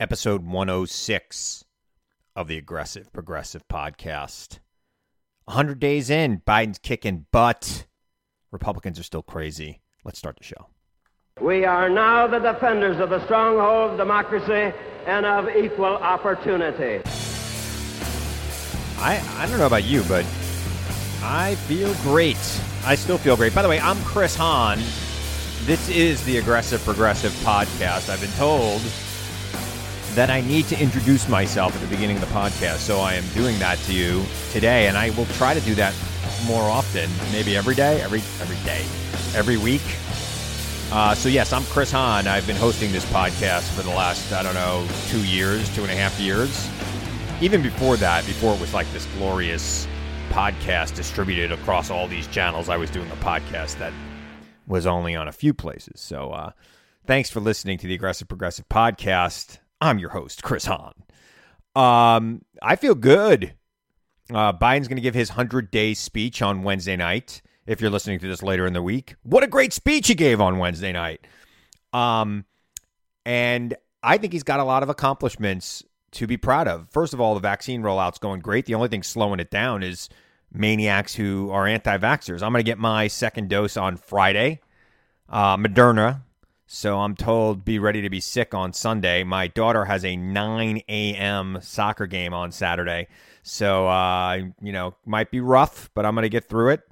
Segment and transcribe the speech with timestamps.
[0.00, 1.64] episode 106
[2.34, 4.58] of the Aggressive Progressive Podcast.
[5.44, 7.86] 100 days in, Biden's kicking butt.
[8.50, 9.82] Republicans are still crazy.
[10.02, 10.68] Let's start the show.
[11.38, 14.74] We are now the defenders of the stronghold of democracy
[15.06, 17.02] and of equal opportunity.
[18.98, 20.24] I, I don't know about you, but
[21.22, 22.38] I feel great.
[22.86, 23.54] I still feel great.
[23.54, 24.78] By the way, I'm Chris Hahn.
[25.64, 28.08] This is the Aggressive Progressive Podcast.
[28.08, 28.80] I've been told
[30.14, 32.78] that I need to introduce myself at the beginning of the podcast.
[32.78, 35.94] So I am doing that to you today, and I will try to do that
[36.46, 38.84] more often, maybe every day, every every day,
[39.38, 39.82] every week.
[40.92, 42.26] Uh, so yes, I'm Chris Hahn.
[42.26, 45.90] I've been hosting this podcast for the last I don't know two years, two and
[45.90, 46.68] a half years.
[47.40, 49.86] Even before that, before it was like this glorious
[50.30, 53.92] podcast distributed across all these channels, I was doing a podcast that
[54.66, 56.00] was only on a few places.
[56.00, 56.50] So uh,
[57.06, 59.58] thanks for listening to the Aggressive Progressive Podcast.
[59.80, 60.94] I'm your host, Chris Hahn.
[61.74, 63.54] Um, I feel good.
[64.30, 67.42] Uh, Biden's going to give his 100 day speech on Wednesday night.
[67.66, 70.40] If you're listening to this later in the week, what a great speech he gave
[70.40, 71.26] on Wednesday night.
[71.92, 72.44] Um,
[73.24, 76.88] and I think he's got a lot of accomplishments to be proud of.
[76.90, 78.66] First of all, the vaccine rollout's going great.
[78.66, 80.08] The only thing slowing it down is
[80.52, 82.42] maniacs who are anti vaxxers.
[82.42, 84.60] I'm going to get my second dose on Friday.
[85.28, 86.22] Uh, Moderna,
[86.72, 89.24] so I'm told be ready to be sick on Sunday.
[89.24, 91.58] My daughter has a 9 a.m.
[91.60, 93.08] soccer game on Saturday.
[93.42, 96.82] So, uh, you know, might be rough, but I'm going to get through it.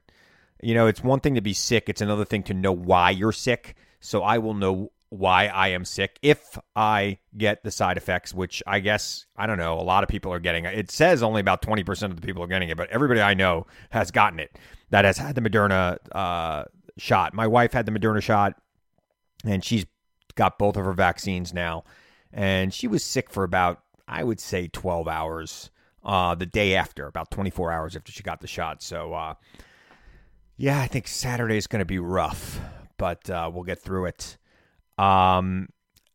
[0.60, 3.30] You know, it's one thing to be sick, it's another thing to know why you're
[3.30, 3.76] sick.
[4.00, 8.64] So I will know why I am sick if I get the side effects, which
[8.66, 10.64] I guess, I don't know, a lot of people are getting.
[10.64, 13.68] It says only about 20% of the people are getting it, but everybody I know
[13.90, 14.58] has gotten it
[14.90, 16.64] that has had the Moderna uh,
[16.96, 17.32] shot.
[17.32, 18.56] My wife had the Moderna shot
[19.44, 19.86] and she's
[20.34, 21.84] got both of her vaccines now.
[22.32, 25.70] And she was sick for about, I would say, 12 hours
[26.04, 28.82] uh, the day after, about 24 hours after she got the shot.
[28.82, 29.34] So, uh,
[30.56, 32.60] yeah, I think Saturday is going to be rough,
[32.96, 34.38] but uh, we'll get through it.
[34.98, 35.68] Um,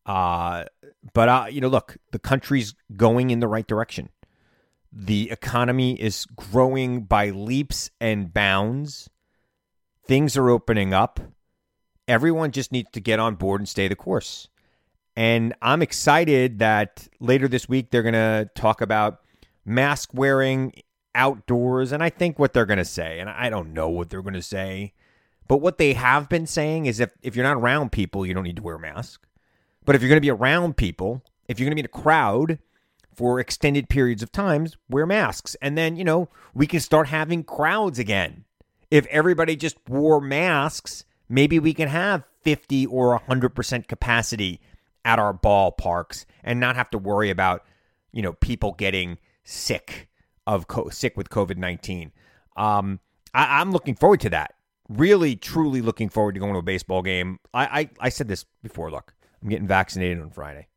[0.06, 0.66] uh,
[1.14, 4.10] but uh, you know, look, the country's going in the right direction.
[4.92, 9.10] The economy is growing by leaps and bounds.
[10.06, 11.20] Things are opening up
[12.08, 14.48] everyone just needs to get on board and stay the course.
[15.16, 19.22] And I'm excited that later this week they're going to talk about
[19.66, 20.74] mask wearing
[21.16, 21.92] outdoors.
[21.92, 24.34] And I think what they're going to say, and I don't know what they're going
[24.34, 24.94] to say,
[25.48, 28.44] but what they have been saying is if, if you're not around people, you don't
[28.44, 29.28] need to wear a mask.
[29.86, 32.04] But if you're going to be around people, if you're going to be in a
[32.04, 32.60] crowd
[33.14, 35.56] for extended periods of times, wear masks.
[35.62, 38.46] And then, you know, we can start having crowds again.
[38.90, 44.60] If everybody just wore masks, maybe we can have 50 or 100% capacity
[45.06, 47.64] at our ballparks and not have to worry about,
[48.12, 50.10] you know, people getting sick
[50.48, 52.12] of co- sick with COVID-19.
[52.56, 53.00] Um,
[53.34, 54.54] I, am looking forward to that.
[54.90, 57.40] Really, truly looking forward to going to a baseball game.
[57.54, 58.92] I, I, I said this before.
[58.92, 60.68] Look, I'm getting vaccinated on Friday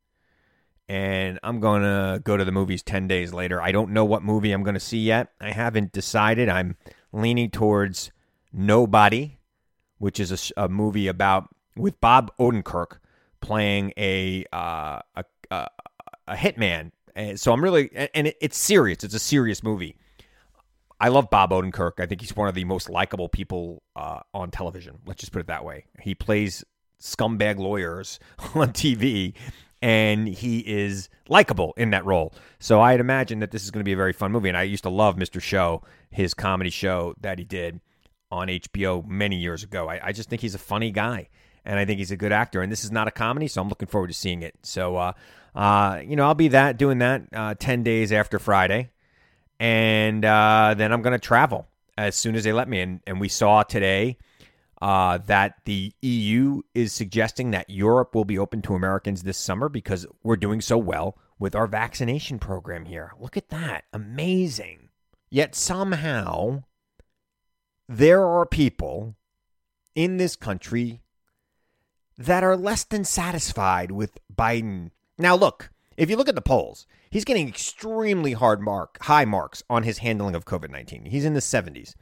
[0.89, 3.61] and I'm going to go to the movies 10 days later.
[3.61, 5.33] I don't know what movie I'm going to see yet.
[5.41, 6.49] I haven't decided.
[6.49, 6.77] I'm
[7.13, 8.13] leaning towards
[8.59, 9.36] Nobody
[9.99, 12.99] which is a, a movie about with Bob Odenkirk
[13.41, 15.69] playing a uh, a, a,
[16.29, 16.93] a hitman.
[17.15, 19.05] And so I'm really and it, it's serious.
[19.05, 19.97] It's a serious movie.
[20.99, 22.01] I love Bob Odenkirk.
[22.01, 24.99] I think he's one of the most likable people uh, on television.
[25.07, 25.85] Let's just put it that way.
[26.01, 26.65] He plays
[27.01, 28.19] scumbag lawyers
[28.55, 29.35] on TV,
[29.83, 32.33] and he is likable in that role.
[32.59, 34.49] So I'd imagine that this is going to be a very fun movie.
[34.49, 35.41] And I used to love Mr.
[35.41, 37.81] Show, his comedy show that he did
[38.31, 39.89] on HBO many years ago.
[39.89, 41.29] I, I just think he's a funny guy.
[41.65, 42.63] and I think he's a good actor.
[42.63, 44.55] And this is not a comedy, so I'm looking forward to seeing it.
[44.63, 45.13] So, uh,
[45.55, 48.91] uh, you know, I'll be that doing that uh, ten days after Friday,
[49.59, 51.67] and uh, then I'm going to travel
[51.99, 52.81] as soon as they let me.
[52.81, 54.19] And and we saw today
[54.81, 59.69] uh, that the EU is suggesting that Europe will be open to Americans this summer
[59.69, 63.13] because we're doing so well with our vaccination program here.
[63.19, 63.85] Look at that.
[63.93, 64.91] Amazing.
[65.31, 66.65] Yet somehow
[67.89, 69.17] there are people
[69.95, 71.01] in this country
[72.19, 74.91] that are less than satisfied with Biden.
[75.19, 79.63] Now, look, if you look at the polls, he's getting extremely hard mark, high marks
[79.71, 81.07] on his handling of COVID 19.
[81.07, 81.95] He's in the 70s.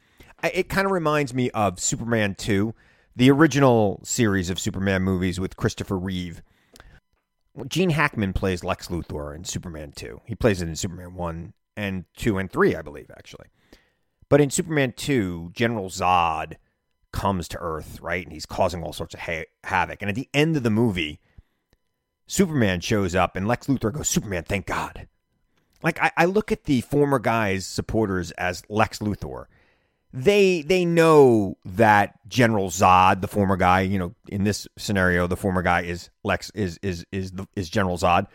[0.43, 2.73] It kind of reminds me of Superman 2,
[3.15, 6.41] the original series of Superman movies with Christopher Reeve.
[7.67, 10.21] Gene Hackman plays Lex Luthor in Superman 2.
[10.25, 13.47] He plays it in Superman 1 and 2 and 3, I believe, actually.
[14.29, 16.55] But in Superman 2, General Zod
[17.11, 18.23] comes to Earth, right?
[18.23, 20.01] And he's causing all sorts of ha- havoc.
[20.01, 21.19] And at the end of the movie,
[22.27, 25.07] Superman shows up and Lex Luthor goes, Superman, thank God.
[25.83, 29.45] Like, I, I look at the former guy's supporters as Lex Luthor
[30.15, 35.35] they they know that General Zod, the former guy, you know, in this scenario, the
[35.35, 38.27] former guy is Lex is is is the, is General Zod.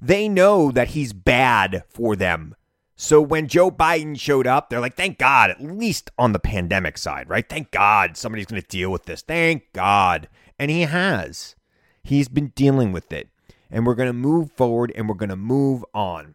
[0.00, 2.54] They know that he's bad for them.
[3.02, 6.98] So when Joe Biden showed up, they're like, "Thank God, at least on the pandemic
[6.98, 7.48] side, right?
[7.48, 9.22] Thank God somebody's going to deal with this.
[9.22, 11.56] Thank God." And he has.
[12.02, 13.30] He's been dealing with it.
[13.70, 16.34] And we're going to move forward and we're going to move on.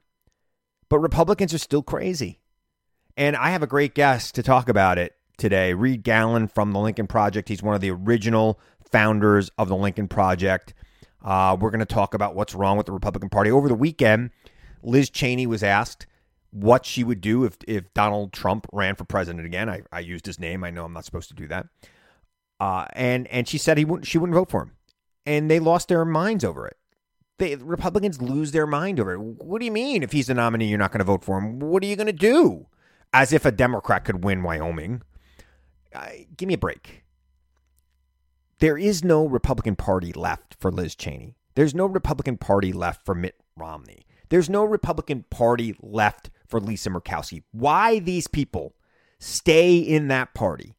[0.90, 2.40] But Republicans are still crazy.
[3.16, 5.76] And I have a great guest to talk about it today.
[5.76, 7.48] Reed Galen from the Lincoln Project.
[7.48, 8.60] He's one of the original
[8.92, 10.74] founders of the Lincoln Project.
[11.24, 13.52] Uh, we're going to talk about what's wrong with the Republican Party.
[13.52, 14.32] Over the weekend,
[14.82, 16.08] Liz Cheney was asked
[16.56, 19.70] what she would do if, if Donald Trump ran for president again.
[19.70, 20.64] I, I used his name.
[20.64, 21.68] I know I'm not supposed to do that.
[22.60, 24.72] Uh, and and she said he wouldn't, she wouldn't vote for him.
[25.26, 26.78] And they lost their minds over it.
[27.38, 29.20] They, Republicans lose their mind over it.
[29.20, 31.60] What do you mean if he's the nominee, you're not going to vote for him?
[31.60, 32.68] What are you going to do?
[33.16, 35.02] as if a Democrat could win Wyoming.
[35.94, 37.06] Uh, give me a break.
[38.60, 41.38] There is no Republican Party left for Liz Cheney.
[41.56, 44.06] There's no Republican Party left for Mitt Romney.
[44.28, 47.44] There's no Republican Party left for Lisa Murkowski.
[47.52, 48.76] Why these people
[49.20, 50.76] stay in that party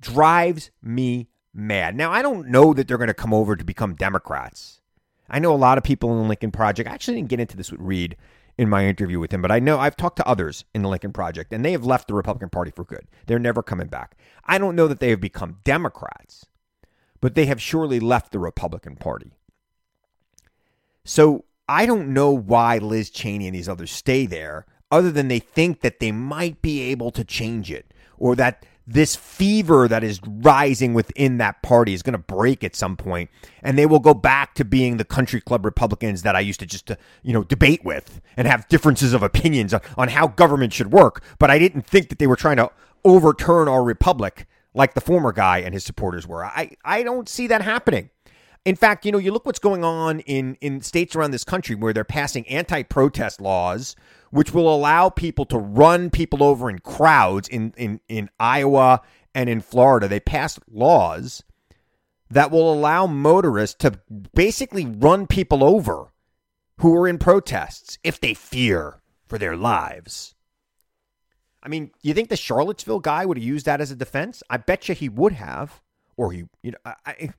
[0.00, 1.96] drives me mad.
[1.96, 4.80] Now, I don't know that they're going to come over to become Democrats.
[5.28, 6.88] I know a lot of people in the Lincoln Project.
[6.88, 8.16] I actually didn't get into this with Reed
[8.56, 11.12] in my interview with him, but I know I've talked to others in the Lincoln
[11.12, 13.06] Project, and they have left the Republican Party for good.
[13.26, 14.16] They're never coming back.
[14.44, 16.46] I don't know that they have become Democrats,
[17.20, 19.32] but they have surely left the Republican Party.
[21.04, 25.38] So I don't know why Liz Cheney and these others stay there, other than they
[25.38, 30.18] think that they might be able to change it, or that this fever that is
[30.26, 33.28] rising within that party is going to break at some point
[33.62, 36.64] and they will go back to being the country club republicans that i used to
[36.64, 40.72] just uh, you know debate with and have differences of opinions on, on how government
[40.72, 42.70] should work but i didn't think that they were trying to
[43.04, 46.44] overturn our republic like the former guy and his supporters were.
[46.44, 48.10] I i don't see that happening
[48.68, 51.74] in fact, you know, you look what's going on in, in states around this country
[51.74, 53.96] where they're passing anti protest laws
[54.30, 59.00] which will allow people to run people over in crowds in, in, in Iowa
[59.34, 60.06] and in Florida.
[60.08, 61.42] They passed laws
[62.30, 63.98] that will allow motorists to
[64.34, 66.12] basically run people over
[66.80, 70.34] who are in protests if they fear for their lives.
[71.62, 74.42] I mean, you think the Charlottesville guy would have used that as a defense?
[74.48, 75.80] I bet you he would have.
[76.16, 77.30] Or he, you know, I, I,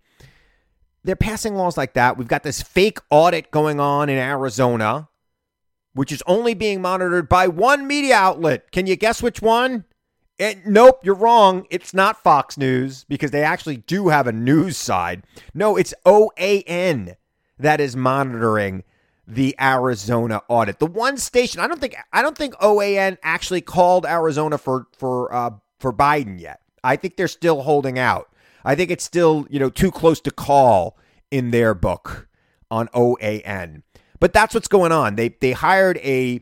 [1.04, 2.18] they're passing laws like that.
[2.18, 5.10] We've got this fake audit going on in Arizona
[5.94, 8.72] which is only being monitored by one media outlet.
[8.72, 9.86] Can you guess which one?
[10.38, 11.66] It, nope, you're wrong.
[11.70, 15.24] It's not Fox News because they actually do have a news side.
[15.54, 17.16] No, it's OAN
[17.58, 18.84] that is monitoring
[19.28, 20.80] the Arizona audit.
[20.80, 25.34] The one station I don't think I don't think OAN actually called Arizona for for
[25.34, 26.62] uh, for Biden yet.
[26.82, 28.29] I think they're still holding out.
[28.64, 30.98] I think it's still you know too close to call
[31.32, 32.28] in their book
[32.72, 33.84] on OAN.
[34.20, 35.16] But that's what's going on.
[35.16, 36.42] They they hired a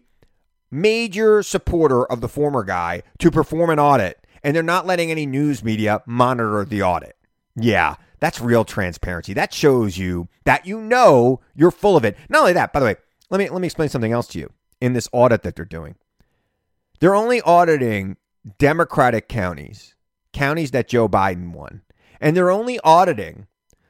[0.71, 5.25] major supporter of the former guy to perform an audit, and they're not letting any
[5.25, 7.15] news media monitor the audit.
[7.55, 9.33] Yeah, that's real transparency.
[9.33, 12.17] That shows you that you know you're full of it.
[12.29, 12.95] Not only that, by the way,
[13.29, 15.95] let me let me explain something else to you in this audit that they're doing.
[16.99, 18.17] They're only auditing
[18.57, 19.95] Democratic counties,
[20.33, 21.81] counties that Joe Biden won.
[22.19, 23.47] And they're only auditing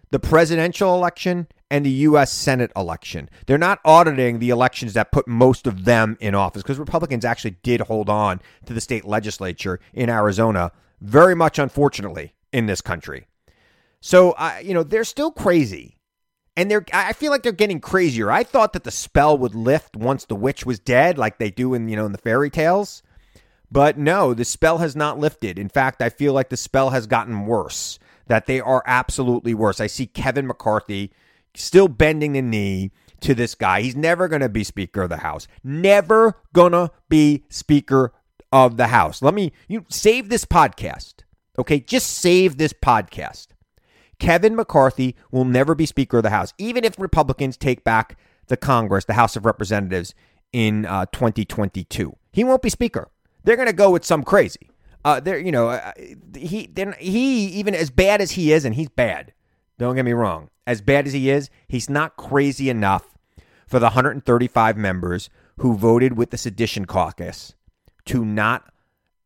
[0.10, 2.32] the presidential election and the U.S.
[2.32, 3.30] Senate election.
[3.46, 7.58] They're not auditing the elections that put most of them in office because Republicans actually
[7.64, 13.28] did hold on to the state legislature in Arizona, very much unfortunately, in this country.
[14.00, 15.98] So, I you know, they're still crazy.
[16.56, 18.32] And they're I feel like they're getting crazier.
[18.32, 21.74] I thought that the spell would lift once the witch was dead like they do
[21.74, 23.04] in, you know, in the fairy tales.
[23.70, 25.60] But no, the spell has not lifted.
[25.60, 28.00] In fact, I feel like the spell has gotten worse.
[28.28, 29.80] That they are absolutely worse.
[29.80, 31.12] I see Kevin McCarthy
[31.56, 32.92] still bending the knee
[33.22, 33.82] to this guy.
[33.82, 35.48] He's never going to be Speaker of the House.
[35.64, 38.14] Never going to be Speaker
[38.52, 39.22] of the House.
[39.22, 41.24] Let me you save this podcast.
[41.60, 43.48] Okay, just save this podcast.
[44.20, 48.18] Kevin McCarthy will never be Speaker of the House, even if Republicans take back
[48.48, 50.14] the Congress, the House of Representatives,
[50.54, 52.16] in uh, 2022.
[52.32, 53.10] He won't be Speaker.
[53.44, 54.70] They're going to go with some crazy.
[55.08, 55.94] Uh, there, you know, uh,
[56.36, 59.32] he then he even as bad as he is, and he's bad.
[59.78, 60.50] Don't get me wrong.
[60.66, 63.18] As bad as he is, he's not crazy enough
[63.66, 67.56] for the 135 members who voted with the sedition caucus
[68.04, 68.74] to not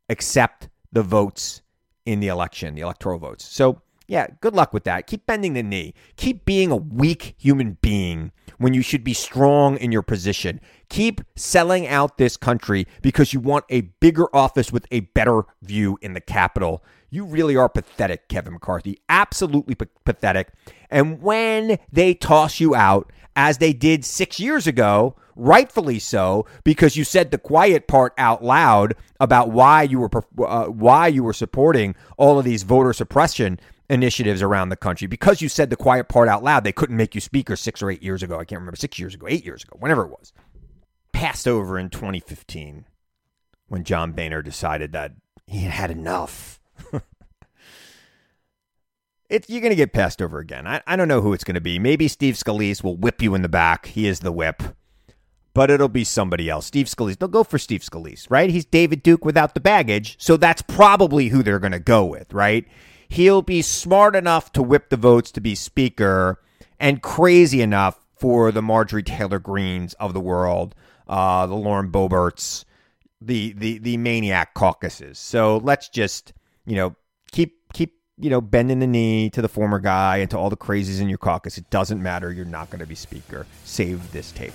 [0.08, 1.64] accept the votes
[2.06, 3.44] in the election, the electoral votes.
[3.44, 5.08] So, yeah, good luck with that.
[5.08, 5.96] Keep bending the knee.
[6.16, 10.62] Keep being a weak human being when you should be strong in your position.
[10.90, 15.98] Keep selling out this country because you want a bigger office with a better view
[16.02, 16.84] in the Capitol.
[17.10, 19.00] You really are pathetic, Kevin McCarthy.
[19.10, 20.54] Absolutely p- pathetic.
[20.92, 26.96] And when they toss you out, as they did six years ago, rightfully so, because
[26.96, 30.10] you said the quiet part out loud about why you were
[30.46, 33.60] uh, why you were supporting all of these voter suppression
[33.92, 35.06] initiatives around the country.
[35.06, 37.92] Because you said the quiet part out loud, they couldn't make you speaker six or
[37.92, 38.36] eight years ago.
[38.36, 40.34] I can't remember six years ago, eight years ago, whenever it was.
[41.12, 42.86] Passed over in 2015
[43.68, 45.12] when John Boehner decided that
[45.46, 46.60] he had had enough.
[49.30, 50.68] It, you're going to get passed over again.
[50.68, 51.80] I, I don't know who it's going to be.
[51.80, 53.86] Maybe Steve Scalise will whip you in the back.
[53.86, 54.62] He is the whip.
[55.54, 56.66] But it'll be somebody else.
[56.66, 57.18] Steve Scalise.
[57.18, 58.50] They'll go for Steve Scalise, right?
[58.50, 60.18] He's David Duke without the baggage.
[60.20, 62.68] So that's probably who they're going to go with, right?
[63.12, 66.42] He'll be smart enough to whip the votes to be speaker
[66.80, 70.76] and crazy enough for the Marjorie Taylor Greenes of the world,
[71.10, 72.64] uh, the Lauren Boeberts,
[73.20, 75.20] the, the, the maniac caucuses.
[75.20, 76.32] So let's just,
[76.66, 76.96] you know,
[77.34, 80.56] keep keep you know, bending the knee to the former guy and to all the
[80.56, 81.58] crazies in your caucus.
[81.58, 82.32] It doesn't matter.
[82.32, 83.46] You're not going to be speaker.
[83.66, 84.54] Save this tape.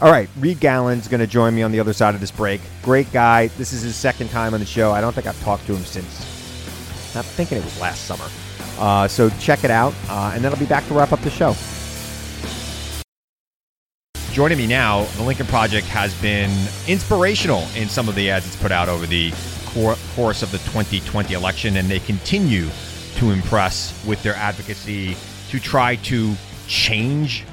[0.00, 2.60] All right, Reed Galen's going to join me on the other side of this break.
[2.82, 3.46] Great guy.
[3.48, 4.90] This is his second time on the show.
[4.90, 6.31] I don't think I've talked to him since,
[7.14, 8.24] I'm thinking it was last summer.
[8.78, 11.30] Uh, so check it out, uh, and then I'll be back to wrap up the
[11.30, 11.54] show.
[14.32, 16.50] Joining me now, the Lincoln Project has been
[16.88, 19.30] inspirational in some of the ads it's put out over the
[20.14, 22.68] course of the 2020 election, and they continue
[23.16, 25.16] to impress with their advocacy
[25.50, 26.34] to try to
[26.66, 27.44] change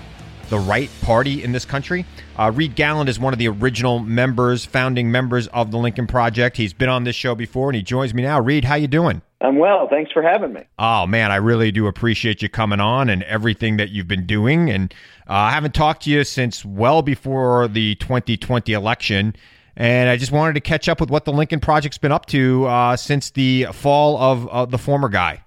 [0.50, 2.06] the right party in this country.
[2.38, 6.58] Uh, Reed Galen is one of the original members, founding members of the Lincoln Project.
[6.58, 8.40] He's been on this show before, and he joins me now.
[8.40, 9.22] Reed, how you doing?
[9.42, 9.88] I'm well.
[9.90, 10.64] Thanks for having me.
[10.78, 14.70] Oh man, I really do appreciate you coming on and everything that you've been doing.
[14.70, 14.94] And
[15.30, 19.36] uh, I haven't talked to you since well before the 2020 election.
[19.78, 22.66] And I just wanted to catch up with what the Lincoln Project's been up to
[22.66, 25.44] uh, since the fall of uh, the former guy.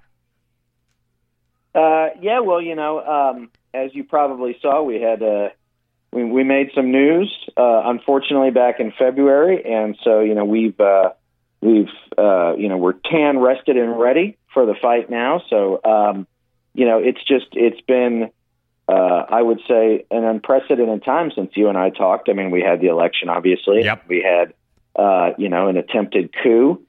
[1.75, 5.49] Uh, yeah, well, you know, um, as you probably saw, we had uh,
[6.13, 10.79] we, we made some news, uh, unfortunately, back in February, and so you know we've
[10.81, 11.11] uh,
[11.61, 11.89] we've
[12.19, 15.43] uh, you know we're tan, rested, and ready for the fight now.
[15.49, 16.27] So um,
[16.75, 18.31] you know, it's just it's been
[18.89, 22.29] uh, I would say, an unprecedented time since you and I talked.
[22.29, 23.85] I mean, we had the election, obviously.
[23.85, 24.05] Yep.
[24.09, 24.55] We had,
[24.97, 26.83] uh, you know, an attempted coup.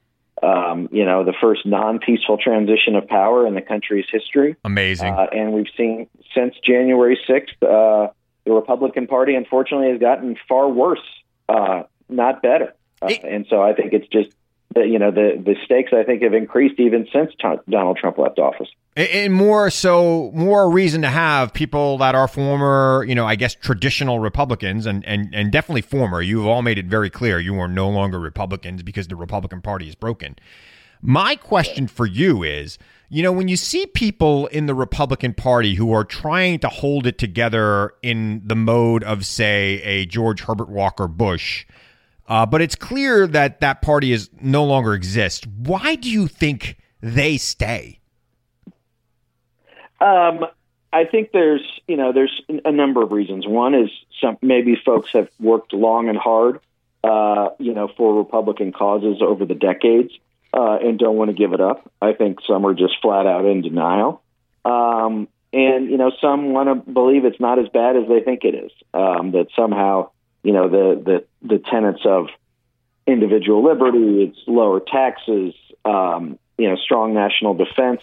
[0.44, 4.56] Um, you know, the first non-peaceful transition of power in the country's history.
[4.64, 5.12] Amazing.
[5.14, 8.12] Uh, and we've seen since January 6th, uh,
[8.44, 11.00] the Republican Party, unfortunately, has gotten far worse,
[11.48, 12.74] uh, not better.
[13.00, 14.30] Uh, it- and so I think it's just
[14.76, 17.32] you know the the stakes I think have increased even since
[17.68, 18.68] Donald Trump left office.
[18.96, 23.54] And more so, more reason to have people that are former, you know, I guess
[23.54, 26.22] traditional Republicans, and and and definitely former.
[26.22, 29.88] You've all made it very clear you are no longer Republicans because the Republican Party
[29.88, 30.36] is broken.
[31.02, 32.78] My question for you is,
[33.10, 37.06] you know, when you see people in the Republican Party who are trying to hold
[37.06, 41.66] it together in the mode of, say, a George Herbert Walker Bush
[42.28, 45.46] uh, but it's clear that that party is no longer exists.
[45.46, 48.00] Why do you think they stay?
[50.00, 50.46] Um,
[50.92, 53.46] I think there's you know there's a number of reasons.
[53.46, 53.90] One is
[54.20, 56.60] some maybe folks have worked long and hard,
[57.02, 60.12] uh, you know, for Republican causes over the decades
[60.52, 61.90] uh, and don't want to give it up.
[62.00, 64.22] I think some are just flat out in denial.
[64.64, 68.44] Um, and you know, some want to believe it's not as bad as they think
[68.44, 68.72] it is.
[68.92, 70.10] Um, that somehow
[70.44, 71.02] you know the
[71.42, 72.28] the the tenets of
[73.06, 78.02] individual liberty, it's lower taxes, um, you know, strong national defense,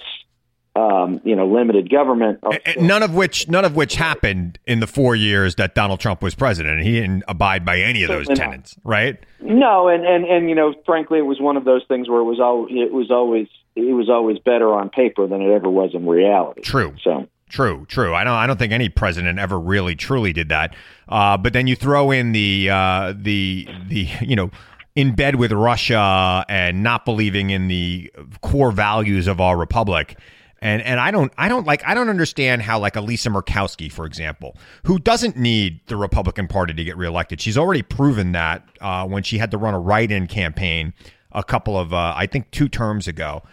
[0.75, 2.39] um, you know, limited government.
[2.79, 6.35] None of which, none of which happened in the four years that Donald Trump was
[6.35, 9.17] president, he didn't abide by any of those tenets, right?
[9.39, 12.25] No, and and and you know, frankly, it was one of those things where it
[12.25, 15.91] was all it was always it was always better on paper than it ever was
[15.93, 16.61] in reality.
[16.61, 16.95] True.
[17.03, 17.27] So.
[17.51, 18.15] True, true.
[18.15, 18.33] I don't.
[18.33, 20.73] I don't think any president ever really, truly did that.
[21.09, 24.51] Uh, but then you throw in the uh, the the you know
[24.95, 28.09] in bed with Russia and not believing in the
[28.41, 30.17] core values of our republic.
[30.61, 34.05] And and I don't I don't like I don't understand how like Elisa Murkowski, for
[34.05, 34.55] example,
[34.85, 37.41] who doesn't need the Republican Party to get reelected.
[37.41, 40.93] She's already proven that uh, when she had to run a write-in campaign
[41.33, 43.43] a couple of uh, I think two terms ago.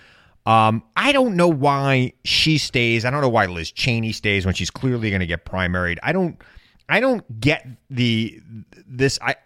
[0.49, 3.05] Um, I don't know why she stays.
[3.05, 5.99] I don't know why Liz Cheney stays when she's clearly going to get primaried.
[6.03, 6.41] I don't.
[6.89, 8.41] I don't get the
[8.87, 9.19] this.
[9.21, 9.37] I,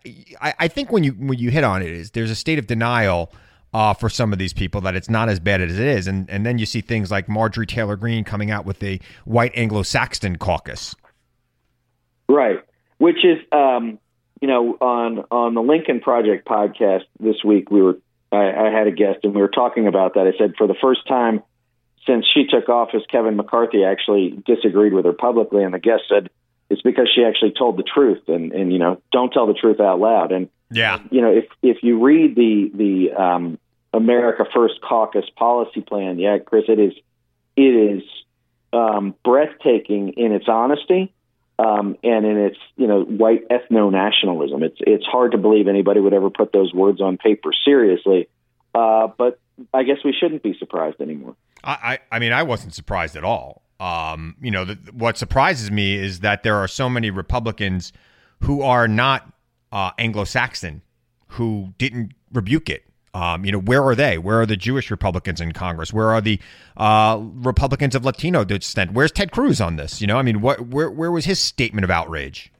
[0.40, 2.68] I I think when you when you hit on it is there's a state of
[2.68, 3.32] denial
[3.74, 6.06] uh, for some of these people that it's not as bad as it is.
[6.06, 9.50] And and then you see things like Marjorie Taylor Greene coming out with the white
[9.56, 10.94] Anglo-Saxon caucus.
[12.28, 12.60] Right,
[12.98, 13.98] which is um,
[14.40, 17.98] you know on on the Lincoln Project podcast this week we were
[18.32, 20.26] I, I had a guest and we were talking about that.
[20.26, 21.42] I said for the first time
[22.06, 26.30] since she took office, Kevin McCarthy actually disagreed with her publicly, and the guest said
[26.68, 29.80] it's because she actually told the truth and and you know don't tell the truth
[29.80, 30.32] out loud.
[30.32, 31.00] And yeah.
[31.10, 33.58] you know if if you read the the um
[33.92, 36.92] America First Caucus policy plan, yeah, Chris, it is
[37.56, 38.02] it is
[38.72, 41.12] um, breathtaking in its honesty
[41.58, 44.62] um, and in its you know white ethno nationalism.
[44.62, 48.28] It's it's hard to believe anybody would ever put those words on paper seriously,
[48.74, 49.38] uh, but
[49.72, 51.36] I guess we shouldn't be surprised anymore.
[51.64, 53.62] I I I mean I wasn't surprised at all.
[53.80, 57.92] Um, you know the, what surprises me is that there are so many Republicans
[58.40, 59.32] who are not
[59.70, 60.82] uh, Anglo-Saxon
[61.28, 64.16] who didn't rebuke it um, you know, where are they?
[64.18, 65.92] Where are the Jewish Republicans in Congress?
[65.92, 66.40] Where are the
[66.76, 68.92] uh, Republicans of Latino descent?
[68.92, 70.00] Where's Ted Cruz on this?
[70.00, 72.50] You know, I mean, what, where where was his statement of outrage?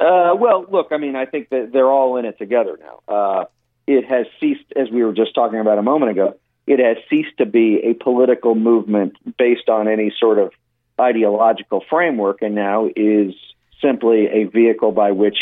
[0.00, 3.14] Uh, well, look, I mean, I think that they're all in it together now.
[3.14, 3.44] Uh,
[3.86, 7.38] it has ceased, as we were just talking about a moment ago, it has ceased
[7.38, 10.52] to be a political movement based on any sort of
[11.00, 13.34] ideological framework, and now is
[13.80, 15.36] simply a vehicle by which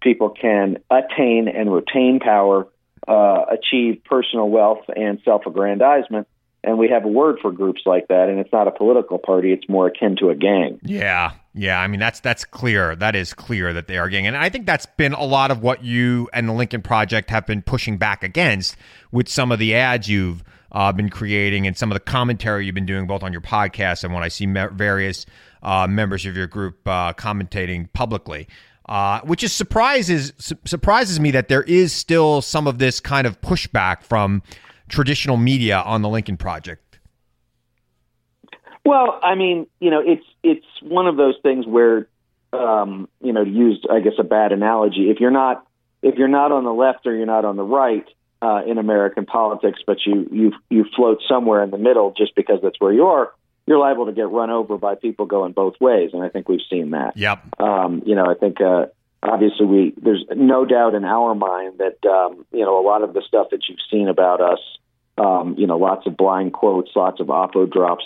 [0.00, 2.68] people can attain and retain power
[3.06, 6.26] uh, achieve personal wealth and self-aggrandizement.
[6.62, 9.52] And we have a word for groups like that, and it's not a political party;
[9.52, 10.80] it's more akin to a gang.
[10.82, 11.78] Yeah, yeah.
[11.78, 12.96] I mean, that's that's clear.
[12.96, 15.62] That is clear that they are gang, and I think that's been a lot of
[15.62, 18.76] what you and the Lincoln Project have been pushing back against
[19.12, 20.42] with some of the ads you've
[20.74, 24.02] uh, been creating and some of the commentary you've been doing both on your podcast
[24.02, 25.24] and when I see me- various
[25.62, 28.48] uh, members of your group uh, commentating publicly
[28.86, 33.26] uh, which is surprises su- surprises me that there is still some of this kind
[33.26, 34.42] of pushback from
[34.88, 36.98] traditional media on the Lincoln Project.
[38.84, 42.06] Well, I mean, you know, it's it's one of those things where,
[42.52, 45.66] um, you know, used I guess a bad analogy, if you're not
[46.02, 48.06] if you're not on the left or you're not on the right
[48.42, 52.60] uh, in American politics, but you you you float somewhere in the middle just because
[52.62, 53.32] that's where you are,
[53.66, 56.60] you're liable to get run over by people going both ways, and I think we've
[56.70, 57.16] seen that.
[57.16, 57.60] Yep.
[57.60, 58.86] Um, you know, I think uh,
[59.22, 63.14] obviously we there's no doubt in our mind that um, you know a lot of
[63.14, 64.60] the stuff that you've seen about us,
[65.16, 68.04] um, you know, lots of blind quotes, lots of oppo drops,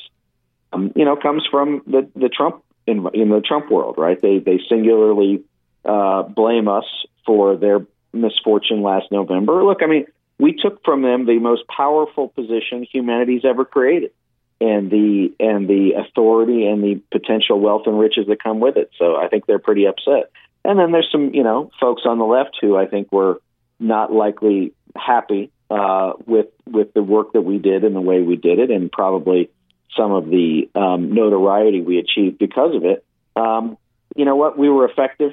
[0.73, 4.21] um, you know, comes from the the Trump in in the Trump world, right?
[4.21, 5.43] They they singularly
[5.85, 6.87] uh, blame us
[7.27, 9.65] for their misfortune last November.
[9.65, 10.07] Look, I mean,
[10.39, 14.13] we took from them the most powerful position humanity's ever created
[14.61, 18.91] and the and the authority and the potential wealth and riches that come with it.
[18.99, 20.31] So I think they're pretty upset.
[20.65, 23.41] And then there's some, you know, folks on the left who I think were
[23.79, 28.37] not likely happy uh, with with the work that we did and the way we
[28.37, 29.51] did it, and probably
[29.97, 33.05] some of the um, notoriety we achieved because of it.
[33.37, 33.79] Um,
[34.17, 34.59] you know what?
[34.59, 35.33] We were effective.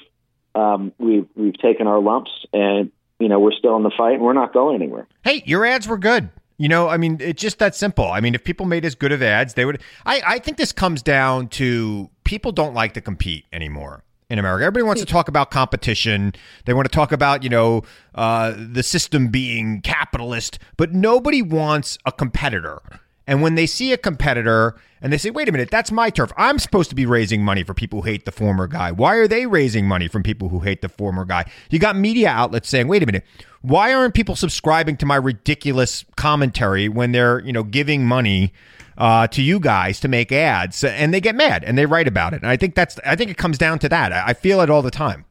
[0.54, 4.22] Um, we've we've taken our lumps, and you know we're still in the fight, and
[4.22, 5.08] we're not going anywhere.
[5.24, 6.30] Hey, your ads were good.
[6.58, 8.10] You know, I mean, it's just that simple.
[8.10, 9.82] I mean, if people made as good of ads, they would.
[10.06, 14.64] I, I think this comes down to people don't like to compete anymore in America.
[14.64, 16.34] Everybody wants to talk about competition.
[16.66, 17.84] They want to talk about, you know,
[18.16, 22.82] uh, the system being capitalist, but nobody wants a competitor.
[23.28, 26.32] And when they see a competitor and they say, wait a minute, that's my turf.
[26.38, 28.92] I'm supposed to be raising money for people who hate the former guy.
[28.92, 31.46] Why are they raising money from people who hate the former guy?
[31.70, 33.24] You got media outlets saying, wait a minute,
[33.62, 38.54] why aren't people subscribing to my ridiculous commentary when they're, you know, giving money
[38.98, 40.84] uh, to you guys to make ads?
[40.84, 42.42] And they get mad and they write about it.
[42.44, 44.12] And I think that's, I think it comes down to that.
[44.12, 45.26] I feel it all the time.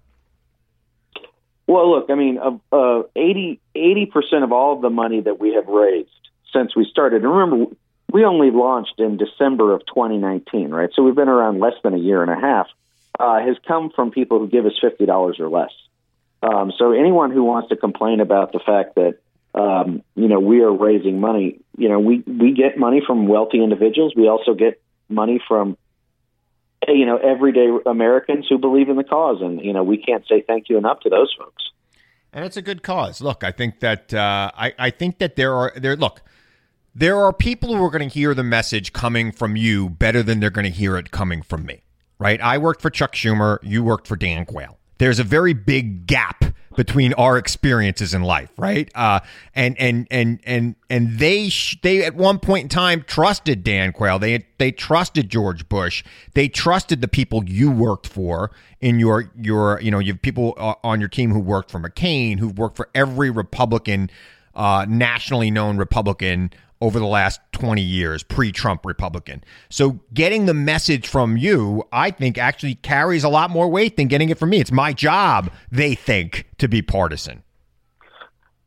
[1.67, 3.61] Well, look, I mean, uh, uh, 80
[4.13, 6.11] percent of all of the money that we have raised
[6.53, 7.23] since we started.
[7.23, 7.75] And remember,
[8.15, 10.89] we only launched in December of 2019, right?
[10.95, 12.69] So we've been around less than a year and a half.
[13.19, 15.71] Uh, has come from people who give us fifty dollars or less.
[16.43, 19.19] Um, so anyone who wants to complain about the fact that
[19.55, 23.63] um, you know we are raising money, you know we we get money from wealthy
[23.63, 24.15] individuals.
[24.17, 25.77] We also get money from
[26.89, 30.43] you know everyday Americans who believe in the cause, and you know we can't say
[30.45, 31.71] thank you enough to those folks.
[32.33, 33.21] And it's a good cause.
[33.21, 36.21] Look, I think that uh, I I think that there are there look.
[36.97, 40.39] There are people who are going to hear the message coming from you better than
[40.39, 41.83] they're going to hear it coming from me,
[42.21, 42.41] right?
[42.41, 43.59] I worked for Chuck Schumer.
[43.65, 44.79] You worked for Dan Quayle.
[44.99, 46.45] There's a very big gap
[46.77, 48.93] between our experiences in life, right?
[48.95, 49.19] Uh,
[49.57, 53.93] and and and and and they sh- they at one point in time trusted Dan
[53.93, 54.21] Quayle.
[54.21, 56.05] They they trusted George Bush.
[56.35, 60.55] They trusted the people you worked for in your your you know you have people
[60.85, 64.11] on your team who worked for McCain, who've worked for every Republican,
[64.55, 66.53] uh, nationally known Republican
[66.85, 69.43] over the last 20 years, pre Trump Republican.
[69.71, 74.07] So getting the message from you, I think, actually carries a lot more weight than
[74.07, 74.61] getting it from me.
[74.61, 77.43] It's my job, they think, to be partisan.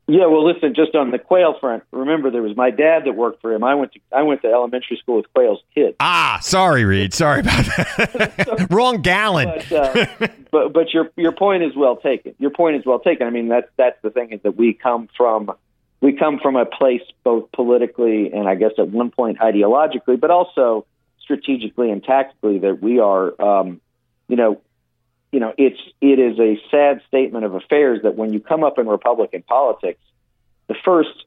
[0.08, 3.40] Yeah, well, listen, just on the Quayle front, remember there was my dad that worked
[3.40, 3.62] for him.
[3.62, 5.96] I went to I went to elementary school with Quayle's kids.
[6.00, 7.14] Ah, sorry, Reed.
[7.14, 8.66] Sorry about that.
[8.70, 9.52] Wrong gallon.
[9.68, 10.06] But, uh,
[10.50, 12.34] but but your your point is well taken.
[12.38, 13.26] Your point is well taken.
[13.26, 15.52] I mean, that's that's the thing is that we come from
[16.00, 20.30] we come from a place both politically and I guess at one point ideologically, but
[20.30, 20.86] also
[21.20, 23.80] strategically and tactically that we are, um,
[24.28, 24.60] you know,
[25.32, 28.78] you know, it's it is a sad statement of affairs that when you come up
[28.78, 30.00] in Republican politics,
[30.68, 31.26] the first,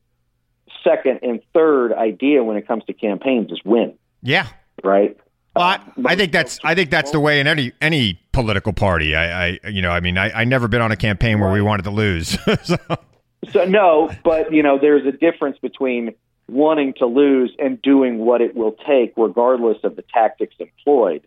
[0.84, 3.94] second, and third idea when it comes to campaigns is win.
[4.24, 4.48] Yeah.
[4.84, 5.18] Right.
[5.56, 9.16] Well, I, I, think that's I think that's the way in any any political party.
[9.16, 11.62] I, I you know I mean I I never been on a campaign where we
[11.62, 12.38] wanted to lose.
[12.64, 12.78] so.
[13.50, 16.14] So no, but you know, there's a difference between
[16.48, 21.24] wanting to lose and doing what it will take, regardless of the tactics employed,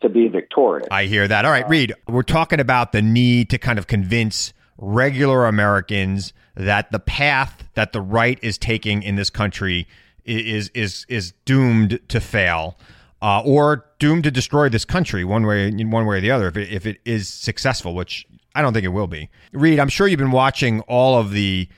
[0.00, 0.88] to be victorious.
[0.90, 1.44] I hear that.
[1.44, 6.90] All right, Reed, we're talking about the need to kind of convince regular Americans that
[6.90, 9.86] the path that the right is taking in this country
[10.24, 12.76] is is is doomed to fail.
[13.20, 16.56] Uh, or doomed to destroy this country one way one way or the other if
[16.56, 19.30] it, if it is successful, which I don't think it will be.
[19.52, 21.68] Reed, I'm sure you've been watching all of the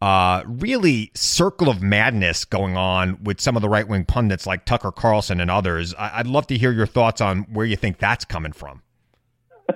[0.00, 4.64] uh, really circle of madness going on with some of the right wing pundits like
[4.64, 5.94] Tucker Carlson and others.
[5.94, 8.82] I- would love to hear your thoughts on where you think that's coming from.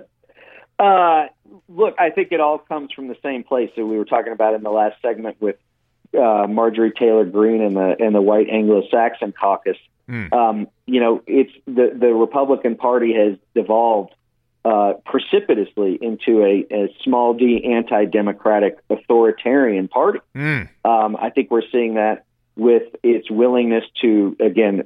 [0.79, 1.27] Uh,
[1.69, 4.55] look, I think it all comes from the same place that we were talking about
[4.55, 5.57] in the last segment with
[6.19, 9.77] uh, Marjorie Taylor Greene and the and the white Anglo-Saxon caucus.
[10.09, 10.33] Mm.
[10.33, 14.15] Um, you know, it's the the Republican Party has devolved
[14.65, 20.19] uh, precipitously into a, a, small d anti-democratic authoritarian party.
[20.35, 20.69] Mm.
[20.85, 22.25] Um, I think we're seeing that
[22.57, 24.83] with its willingness to again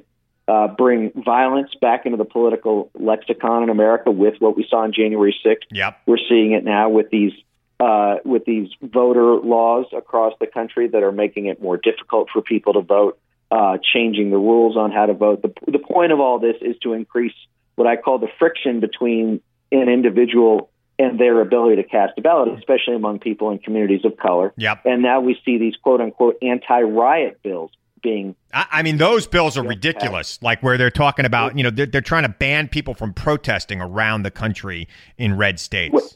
[0.47, 4.93] uh, bring violence back into the political lexicon in America with what we saw on
[4.93, 5.63] January 6th.
[5.71, 6.01] Yep.
[6.05, 7.33] We're seeing it now with these
[7.79, 12.41] uh, with these voter laws across the country that are making it more difficult for
[12.41, 13.19] people to vote,
[13.51, 15.41] uh, changing the rules on how to vote.
[15.41, 17.33] The, the point of all this is to increase
[17.75, 19.41] what I call the friction between
[19.81, 24.15] an individual and their ability to cast a ballot, especially among people in communities of
[24.17, 24.53] color.
[24.57, 24.81] Yep.
[24.85, 28.35] And now we see these quote unquote anti riot bills being.
[28.53, 30.37] I, I, mean, those bills are ridiculous.
[30.37, 30.43] Passed.
[30.43, 33.81] Like where they're talking about, you know, they're, they're trying to ban people from protesting
[33.81, 35.93] around the country in red states.
[35.93, 36.09] Well,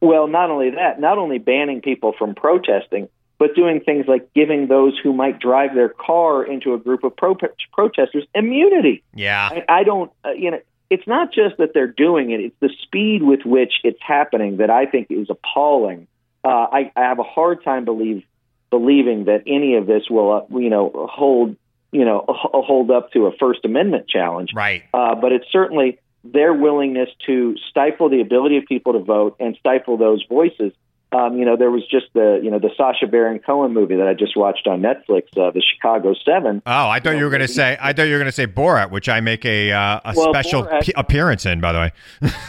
[0.00, 4.68] well, not only that, not only banning people from protesting, but doing things like giving
[4.68, 7.36] those who might drive their car into a group of pro-
[7.72, 9.02] protesters immunity.
[9.14, 9.48] Yeah.
[9.50, 10.60] I, I don't, uh, you know,
[10.94, 14.70] it's not just that they're doing it; it's the speed with which it's happening that
[14.70, 16.06] I think is appalling.
[16.44, 18.22] Uh, I, I have a hard time believe
[18.70, 21.56] believing that any of this will, uh, you know, hold
[21.90, 24.50] you know hold up to a First Amendment challenge.
[24.54, 24.84] Right.
[24.94, 29.56] Uh, but it's certainly their willingness to stifle the ability of people to vote and
[29.58, 30.72] stifle those voices
[31.14, 34.08] um, you know, there was just the you know the Sacha Baron Cohen movie that
[34.08, 36.60] I just watched on Netflix, uh, the Chicago Seven.
[36.66, 38.32] Oh, I thought you, you were going to say I thought you were going to
[38.32, 41.72] say Borat, which I make a uh, a well, special Borat, p- appearance in, by
[41.72, 41.92] the way.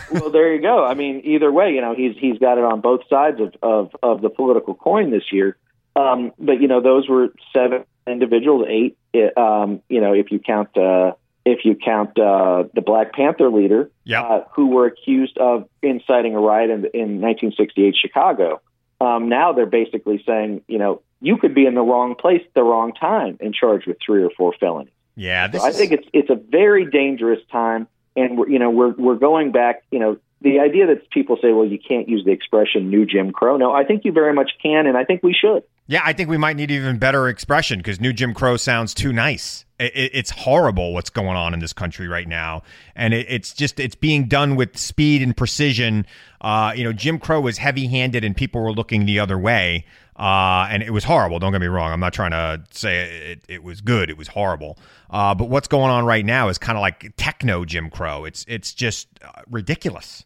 [0.11, 0.83] well, there you go.
[0.83, 3.95] I mean, either way, you know, he's he's got it on both sides of of,
[4.01, 5.57] of the political coin this year.
[5.95, 8.97] Um, but you know, those were seven individuals, eight.
[9.37, 10.75] Um, you know, if you count.
[10.75, 11.13] Uh,
[11.45, 14.23] if you count uh, the Black Panther leader, yep.
[14.23, 18.61] uh, who were accused of inciting a riot in, in 1968 Chicago.
[18.99, 22.53] Um, now they're basically saying, you know, you could be in the wrong place at
[22.53, 24.91] the wrong time and charged with three or four felonies.
[25.15, 28.91] Yeah, so I think it's it's a very dangerous time, and we're you know we're
[28.91, 29.83] we're going back.
[29.89, 33.31] You know, the idea that people say, well, you can't use the expression new Jim
[33.31, 33.55] Crow.
[33.55, 35.63] No, I think you very much can, and I think we should.
[35.87, 39.13] Yeah, I think we might need even better expression because new Jim Crow sounds too
[39.13, 39.65] nice.
[39.79, 42.63] It, it's horrible what's going on in this country right now,
[42.95, 46.07] and it, it's just it's being done with speed and precision.
[46.41, 49.85] Uh, you know, Jim Crow was heavy-handed, and people were looking the other way,
[50.17, 51.37] uh, and it was horrible.
[51.37, 54.09] Don't get me wrong; I'm not trying to say it, it was good.
[54.09, 54.79] It was horrible.
[55.11, 58.25] Uh, but what's going on right now is kind of like techno Jim Crow.
[58.25, 60.25] It's it's just uh, ridiculous.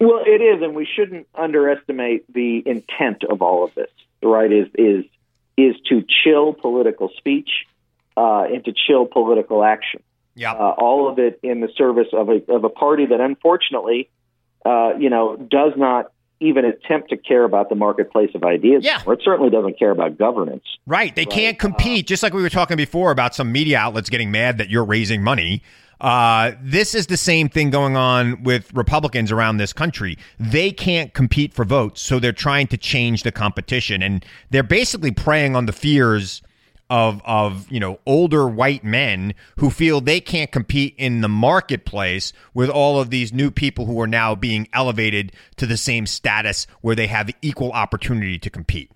[0.00, 3.90] Well, it is, and we shouldn't underestimate the intent of all of this.
[4.22, 4.50] Right?
[4.52, 5.04] Is is
[5.56, 7.50] is to chill political speech
[8.16, 10.02] uh, and to chill political action.
[10.34, 10.52] Yeah.
[10.52, 14.08] Uh, all of it in the service of a of a party that, unfortunately,
[14.64, 18.82] uh, you know, does not even attempt to care about the marketplace of ideas.
[18.84, 19.02] Yeah.
[19.04, 20.64] Or it certainly doesn't care about governance.
[20.86, 21.14] Right.
[21.14, 21.30] They right.
[21.30, 22.06] can't compete.
[22.06, 25.22] Just like we were talking before about some media outlets getting mad that you're raising
[25.22, 25.62] money.
[26.00, 30.16] Uh, this is the same thing going on with Republicans around this country.
[30.38, 35.10] They can't compete for votes, so they're trying to change the competition, and they're basically
[35.10, 36.42] preying on the fears
[36.88, 42.32] of of you know older white men who feel they can't compete in the marketplace
[42.52, 46.66] with all of these new people who are now being elevated to the same status
[46.80, 48.90] where they have equal opportunity to compete.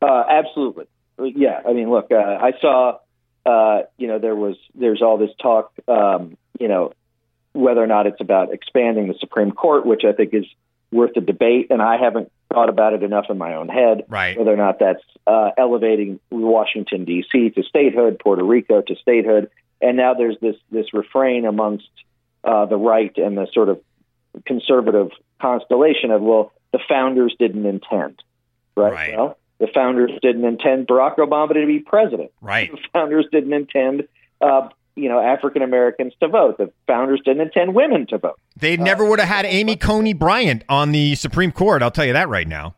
[0.00, 0.86] Uh, absolutely,
[1.18, 1.60] yeah.
[1.68, 2.98] I mean, look, uh, I saw
[3.46, 6.92] uh, you know, there was there's all this talk, um, you know,
[7.52, 10.46] whether or not it's about expanding the Supreme Court, which I think is
[10.90, 14.04] worth a debate, and I haven't thought about it enough in my own head.
[14.08, 14.38] Right.
[14.38, 17.50] Whether or not that's uh, elevating Washington D.C.
[17.50, 21.88] to statehood, Puerto Rico to statehood, and now there's this this refrain amongst
[22.42, 23.80] uh, the right and the sort of
[24.46, 28.22] conservative constellation of well, the founders didn't intend,
[28.76, 28.92] right?
[28.92, 29.16] right.
[29.16, 32.30] Well, the founders didn't intend Barack Obama to be president.
[32.40, 32.70] Right.
[32.70, 34.08] The founders didn't intend,
[34.40, 36.58] uh, you know, African Americans to vote.
[36.58, 38.40] The founders didn't intend women to vote.
[38.56, 41.82] They never uh, would have had Amy Coney Bryant on the Supreme Court.
[41.82, 42.74] I'll tell you that right now.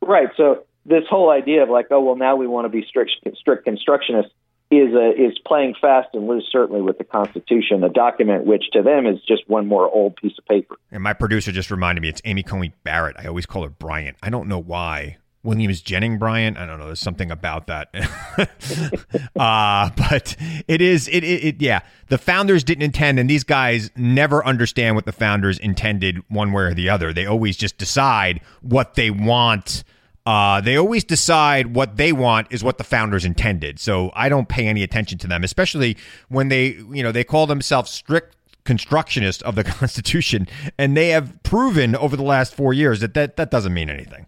[0.00, 0.28] Right.
[0.36, 3.66] So this whole idea of like, oh well, now we want to be strict strict
[3.66, 4.30] constructionists
[4.72, 8.82] is a, is playing fast and loose, certainly with the Constitution, a document which to
[8.82, 10.76] them is just one more old piece of paper.
[10.90, 13.16] And my producer just reminded me it's Amy Coney Barrett.
[13.18, 14.16] I always call her Bryant.
[14.22, 15.18] I don't know why.
[15.44, 16.56] Williams Jennings Bryant.
[16.56, 16.86] I don't know.
[16.86, 17.88] There's something about that.
[19.36, 20.36] uh, but
[20.68, 21.80] it is, it, it, it, yeah.
[22.08, 26.64] The founders didn't intend, and these guys never understand what the founders intended one way
[26.64, 27.12] or the other.
[27.12, 29.82] They always just decide what they want.
[30.24, 33.80] Uh, they always decide what they want is what the founders intended.
[33.80, 35.96] So I don't pay any attention to them, especially
[36.28, 40.46] when they, you know, they call themselves strict constructionists of the Constitution,
[40.78, 44.26] and they have proven over the last four years that that, that doesn't mean anything.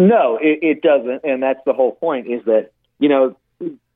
[0.00, 2.26] No, it, it doesn't, and that's the whole point.
[2.26, 3.36] Is that you know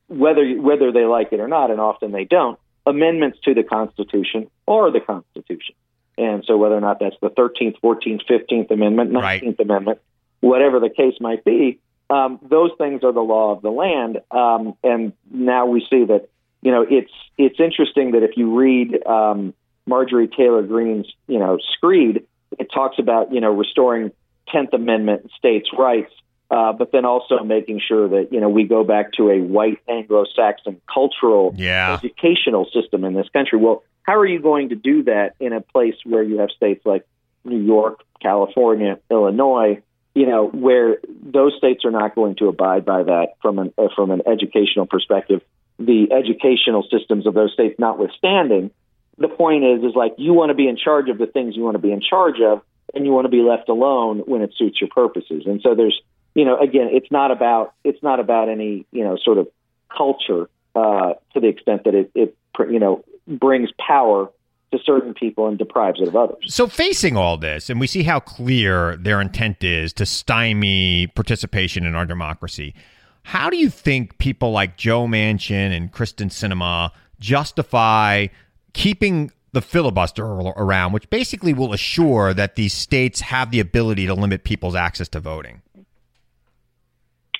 [0.09, 2.59] whether whether they like it or not, and often they don't.
[2.87, 5.75] Amendments to the Constitution are the Constitution,
[6.19, 9.65] and so whether or not that's the Thirteenth, Fourteenth, Fifteenth Amendment, Nineteenth right.
[9.65, 10.01] Amendment,
[10.41, 14.21] whatever the case might be, um, those things are the law of the land.
[14.31, 16.29] Um, and now we see that
[16.61, 19.55] you know it's it's interesting that if you read um,
[19.87, 22.27] Marjorie Taylor Greene's you know screed,
[22.59, 24.13] it talks about you know restoring
[24.55, 26.13] Tenth Amendment states' rights,
[26.51, 29.79] uh, but then also making sure that you know we go back to a white
[29.89, 31.95] Anglo-Saxon cultural yeah.
[31.95, 33.59] educational system in this country.
[33.59, 36.87] Well, how are you going to do that in a place where you have states
[36.87, 37.05] like
[37.45, 39.83] New York, California, Illinois?
[40.15, 43.89] You know, where those states are not going to abide by that from an uh,
[43.97, 45.43] from an educational perspective.
[45.81, 48.71] The educational systems of those states notwithstanding,
[49.19, 51.65] the point is is like you want to be in charge of the things you
[51.65, 52.63] want to be in charge of
[52.95, 55.45] and you want to be left alone when it suits your purposes.
[55.47, 56.01] And so there's,
[56.35, 59.49] you know, again, it's not about it's not about any you know sort of
[59.95, 62.37] culture uh, to the extent that it, it
[62.71, 64.31] you know brings power
[64.73, 66.45] to certain people and deprives it of others.
[66.47, 71.87] So, facing all this, and we see how clear their intent is to stymie participation
[71.87, 72.75] in our democracy,
[73.23, 78.27] how do you think people like Joe Manchin and Kyrsten Sinema justify
[78.73, 84.15] keeping the filibuster around, which basically will assure that these states have the ability to
[84.15, 85.63] limit people's access to voting?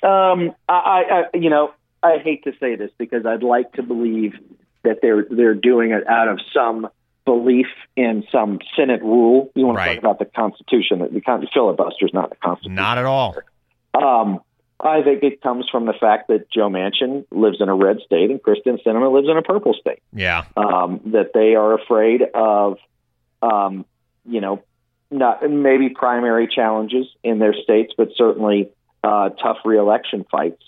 [0.01, 4.33] Um, I, I, you know, I hate to say this because I'd like to believe
[4.83, 6.87] that they're they're doing it out of some
[7.25, 9.51] belief in some Senate rule.
[9.55, 9.95] You want to right.
[9.95, 10.99] talk about the Constitution?
[10.99, 12.75] The, the filibuster is not the Constitution.
[12.75, 13.35] Not at all.
[13.95, 14.41] Um,
[14.79, 18.29] I think it comes from the fact that Joe Manchin lives in a red state
[18.29, 20.01] and Kyrsten Sinema lives in a purple state.
[20.13, 20.45] Yeah.
[20.57, 22.77] Um, that they are afraid of,
[23.41, 23.85] um,
[24.25, 24.63] you know,
[25.09, 28.69] not maybe primary challenges in their states, but certainly
[29.03, 30.61] uh, tough reelection fights.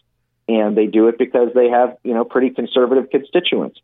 [0.47, 3.81] And they do it because they have, you know, pretty conservative constituents.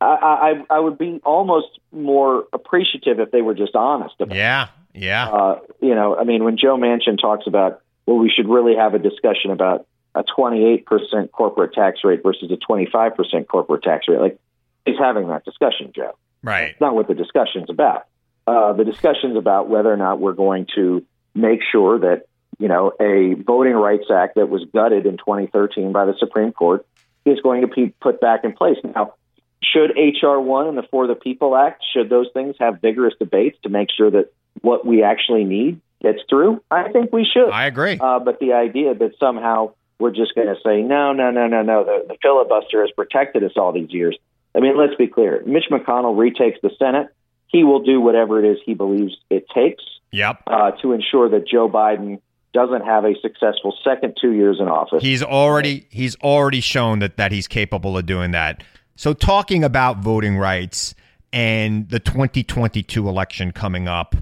[0.00, 4.36] I, I I would be almost more appreciative if they were just honest about.
[4.36, 5.28] Yeah, yeah.
[5.28, 8.94] Uh, you know, I mean, when Joe Manchin talks about, well, we should really have
[8.94, 10.84] a discussion about a 28%
[11.30, 14.18] corporate tax rate versus a 25% corporate tax rate.
[14.18, 14.40] Like,
[14.84, 16.16] he's having that discussion, Joe.
[16.42, 16.70] right.
[16.70, 18.06] That's not what the discussion's about.
[18.48, 22.24] Uh, the discussion's about whether or not we're going to make sure that,
[22.58, 26.84] you know, a Voting Rights Act that was gutted in 2013 by the Supreme Court
[27.24, 28.78] is going to be put back in place.
[28.82, 29.14] Now,
[29.62, 30.40] should H.R.
[30.40, 33.86] 1 and the For the People Act, should those things have vigorous debates to make
[33.96, 36.62] sure that what we actually need gets through?
[36.70, 37.50] I think we should.
[37.50, 37.98] I agree.
[38.00, 41.62] Uh, but the idea that somehow we're just going to say, no, no, no, no,
[41.62, 44.16] no, the, the filibuster has protected us all these years.
[44.54, 45.42] I mean, let's be clear.
[45.46, 47.08] Mitch McConnell retakes the Senate.
[47.48, 49.82] He will do whatever it is he believes it takes
[50.12, 50.42] Yep.
[50.46, 52.20] uh, to ensure that Joe Biden
[52.52, 55.02] doesn't have a successful second two years in office.
[55.02, 58.64] He's already he's already shown that that he's capable of doing that.
[58.96, 60.94] So talking about voting rights
[61.32, 64.16] and the 2022 election coming up,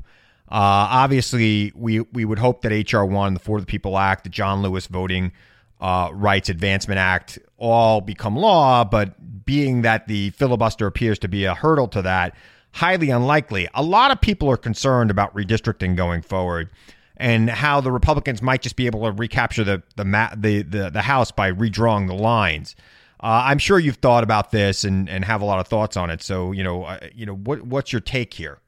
[0.50, 4.30] uh, obviously we we would hope that HR one, the For the People Act, the
[4.30, 5.32] John Lewis Voting
[5.80, 8.84] uh, Rights Advancement Act, all become law.
[8.84, 12.34] But being that the filibuster appears to be a hurdle to that,
[12.72, 13.68] highly unlikely.
[13.74, 16.70] A lot of people are concerned about redistricting going forward
[17.18, 20.88] and how the Republicans might just be able to recapture the the ma- the, the,
[20.88, 22.74] the House by redrawing the lines.
[23.20, 26.08] Uh, I'm sure you've thought about this and, and have a lot of thoughts on
[26.08, 26.22] it.
[26.22, 28.60] So you know, uh, you know, what what's your take here?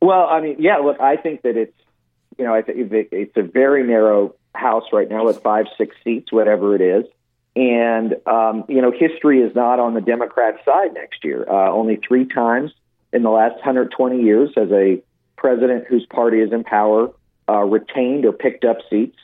[0.00, 0.78] Well, I mean, yeah.
[0.78, 1.76] Look, I think that it's
[2.38, 6.32] you know, I think it's a very narrow House right now with five, six seats,
[6.32, 7.04] whatever it is,
[7.54, 11.44] and um, you know, history is not on the Democrat side next year.
[11.48, 12.72] Uh, only three times
[13.12, 15.02] in the last 120 years has a
[15.36, 17.10] president whose party is in power
[17.48, 19.16] uh, retained or picked up seats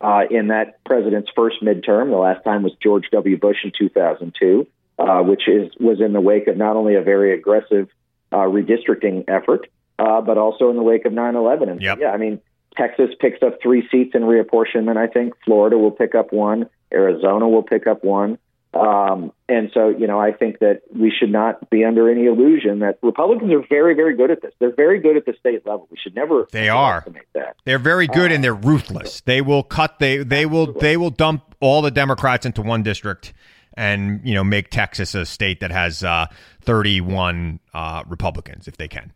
[0.00, 2.10] uh, in that president's first midterm.
[2.10, 3.36] The last time was George W.
[3.36, 4.66] Bush in 2002,
[4.98, 7.88] uh, which is was in the wake of not only a very aggressive
[8.32, 11.68] uh, redistricting effort, uh, but also in the wake of 9/11.
[11.70, 11.98] And Yep.
[12.00, 12.40] yeah, I mean,
[12.76, 14.96] Texas picks up three seats in reapportionment.
[14.96, 16.68] I think Florida will pick up one.
[16.92, 18.38] Arizona will pick up one.
[18.74, 22.80] Um, and so, you know, I think that we should not be under any illusion
[22.80, 24.52] that Republicans are very, very good at this.
[24.58, 25.88] They're very good at the state level.
[25.90, 27.06] We should never They are.
[27.34, 27.56] that.
[27.64, 29.22] They're very good and they're ruthless.
[29.22, 29.98] They will cut.
[29.98, 33.32] They they will they will dump all the Democrats into one district
[33.74, 36.26] and you know make Texas a state that has uh,
[36.62, 39.12] 31 uh, Republicans if they can.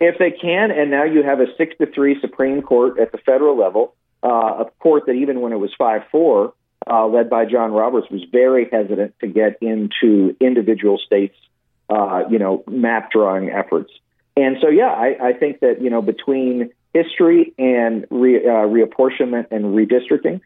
[0.00, 3.18] If they can, and now you have a six to three Supreme Court at the
[3.18, 6.54] federal level, uh, a court that even when it was five four,
[6.86, 11.36] uh, led by John Roberts, was very hesitant to get into individual states,
[11.88, 13.92] uh, you know, map drawing efforts.
[14.36, 19.48] And so, yeah, I, I think that you know between history and re, uh, reapportionment
[19.50, 20.40] and redistricting,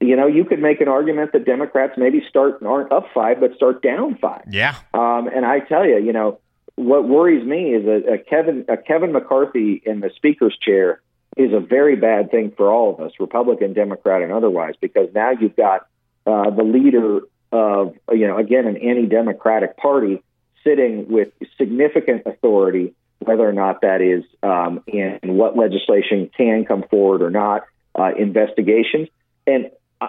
[0.00, 3.54] you know, you could make an argument that Democrats maybe start aren't up five, but
[3.56, 4.42] start down five.
[4.48, 6.38] Yeah, Um, and I tell you, you know,
[6.76, 11.00] what worries me is that a Kevin a Kevin McCarthy in the speaker's chair
[11.36, 15.30] is a very bad thing for all of us, Republican, Democrat, and otherwise, because now
[15.30, 15.86] you've got
[16.26, 20.22] uh, the leader of you know again an anti-democratic party
[20.64, 26.82] sitting with significant authority, whether or not that is um, in what legislation can come
[26.90, 27.64] forward or not,
[27.98, 29.08] uh, investigations,
[29.46, 29.70] and
[30.02, 30.08] uh,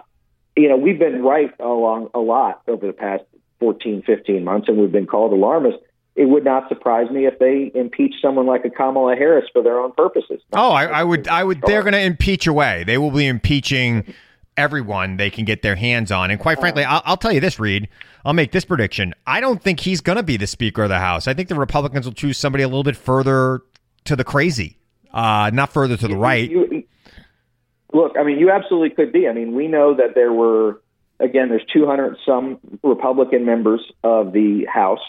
[0.58, 3.24] you know we've been right along a lot over the past
[3.62, 5.82] 14, 15 months, and we've been called alarmists.
[6.18, 9.80] It would not surprise me if they impeach someone like a Kamala Harris for their
[9.80, 10.42] own purposes.
[10.54, 11.62] Oh, I, I would, I would.
[11.62, 12.84] They're going to impeach away.
[12.86, 14.14] They will be impeaching
[14.58, 16.32] everyone they can get their hands on.
[16.32, 17.88] And quite frankly, I'll, I'll tell you this, Reed.
[18.26, 19.14] I'll make this prediction.
[19.28, 21.28] I don't think he's going to be the Speaker of the House.
[21.28, 23.62] I think the Republicans will choose somebody a little bit further
[24.06, 24.78] to the crazy,
[25.14, 26.50] uh, not further to the right.
[26.50, 26.84] You,
[27.94, 29.28] look, I mean, you absolutely could be.
[29.28, 30.82] I mean, we know that there were
[31.20, 35.00] again, there's 200 some Republican members of the House.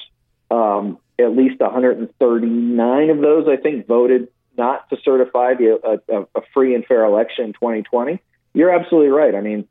[0.50, 6.42] Um, at least 139 of those, I think, voted not to certify the, a, a,
[6.54, 8.20] free and fair election in 2020.
[8.54, 9.34] You're absolutely right.
[9.34, 9.68] I mean,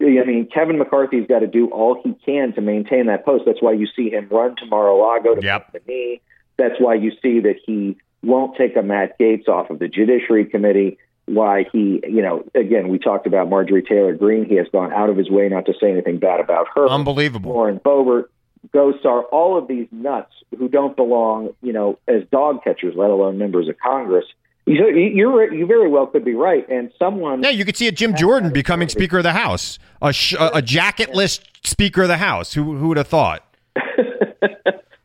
[0.00, 3.44] I mean, Kevin McCarthy's got to do all he can to maintain that post.
[3.46, 5.72] That's why you see him run to Mar-a-Lago to Yep.
[5.72, 6.20] the knee.
[6.56, 10.46] That's why you see that he won't take a Matt Gaetz off of the Judiciary
[10.46, 10.98] Committee.
[11.26, 14.44] Why he, you know, again, we talked about Marjorie Taylor Greene.
[14.44, 16.86] He has gone out of his way not to say anything bad about her.
[16.86, 17.52] Unbelievable.
[17.52, 18.26] Lauren Boebert,
[18.72, 23.38] Gosar, all of these nuts who don't belong, you know, as dog catchers, let alone
[23.38, 24.24] members of Congress.
[24.66, 27.92] You, you're you very well could be right, and someone Yeah, you could see a
[27.92, 32.16] Jim Jordan becoming Speaker of the House, a sh- a, a jacketless Speaker of the
[32.16, 32.54] House.
[32.54, 33.44] Who who would have thought?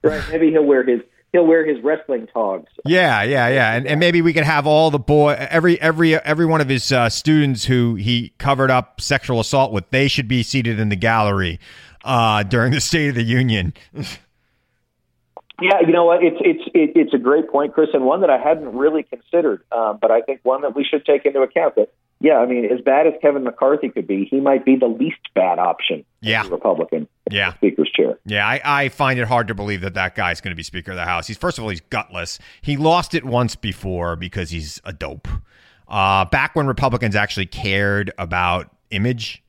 [0.01, 0.24] right?
[0.32, 1.01] Maybe he'll wear his
[1.34, 2.72] he'll wear his wrestling togs.
[2.86, 6.45] Yeah, yeah, yeah, and, and maybe we could have all the boy every every every
[6.45, 9.89] one of his uh, students who he covered up sexual assault with.
[9.89, 11.60] They should be seated in the gallery
[12.04, 13.74] uh, during the State of the Union.
[15.62, 16.24] Yeah, you know what?
[16.24, 19.64] It's it's it, it's a great point, Chris, and one that I hadn't really considered,
[19.72, 21.76] um, but I think one that we should take into account.
[21.76, 21.91] That
[22.22, 25.20] yeah, I mean, as bad as Kevin McCarthy could be, he might be the least
[25.36, 26.06] bad option.
[26.22, 27.08] Yeah, Republican.
[27.30, 28.20] Yeah, Speaker's chair.
[28.26, 30.91] Yeah, I, I find it hard to believe that that guy's going to be Speaker
[30.91, 31.28] of the House.
[31.28, 32.39] He's first of all, he's gutless.
[32.62, 35.28] He lost it once before because he's a dope.
[35.88, 39.43] Uh, back when Republicans actually cared about image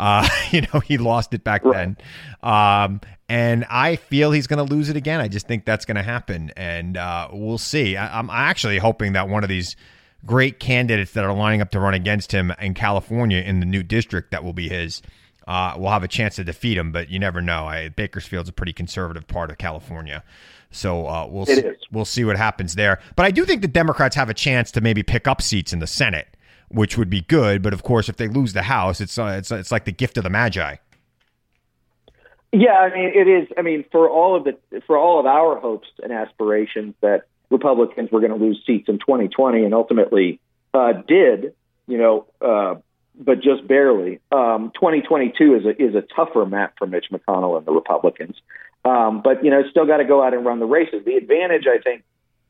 [0.00, 1.96] uh, you know, he lost it back then.
[2.42, 5.20] Um, and I feel he's going to lose it again.
[5.20, 6.50] I just think that's going to happen.
[6.56, 7.96] And uh, we'll see.
[7.96, 9.76] I, I'm actually hoping that one of these
[10.24, 13.82] great candidates that are lining up to run against him in California in the new
[13.82, 15.02] district that will be his.
[15.46, 17.64] Uh, will have a chance to defeat him, but you never know.
[17.66, 20.22] I, Bakersfield's a pretty conservative part of California,
[20.70, 23.00] so uh, we'll see, we'll see what happens there.
[23.16, 25.80] But I do think the Democrats have a chance to maybe pick up seats in
[25.80, 26.36] the Senate
[26.70, 27.62] which would be good.
[27.62, 30.16] But of course, if they lose the House, it's uh, it's it's like the gift
[30.16, 30.76] of the Magi.
[32.52, 33.48] Yeah, I mean, it is.
[33.56, 38.10] I mean, for all of the for all of our hopes and aspirations that Republicans
[38.10, 40.40] were going to lose seats in 2020, and ultimately
[40.74, 41.54] uh, did,
[41.86, 42.76] you know, uh,
[43.18, 44.20] but just barely.
[44.32, 48.36] Um, 2022 is a is a tougher map for Mitch McConnell and the Republicans.
[48.84, 51.04] Um, but you know, still got to go out and run the races.
[51.04, 52.02] The advantage I think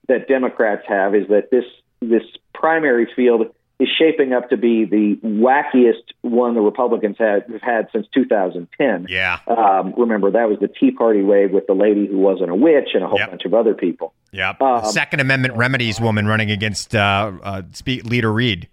[0.09, 1.65] that Democrats have is that this
[2.01, 2.23] this
[2.55, 8.07] primary field is shaping up to be the wackiest one the Republicans have had since
[8.13, 9.07] 2010.
[9.09, 9.39] Yeah.
[9.47, 12.91] Um, remember that was the Tea Party wave with the lady who wasn't a witch
[12.93, 13.31] and a whole yep.
[13.31, 14.13] bunch of other people.
[14.33, 14.55] Yeah.
[14.61, 18.69] Um, Second Amendment remedies woman running against uh, uh, Leader Reid.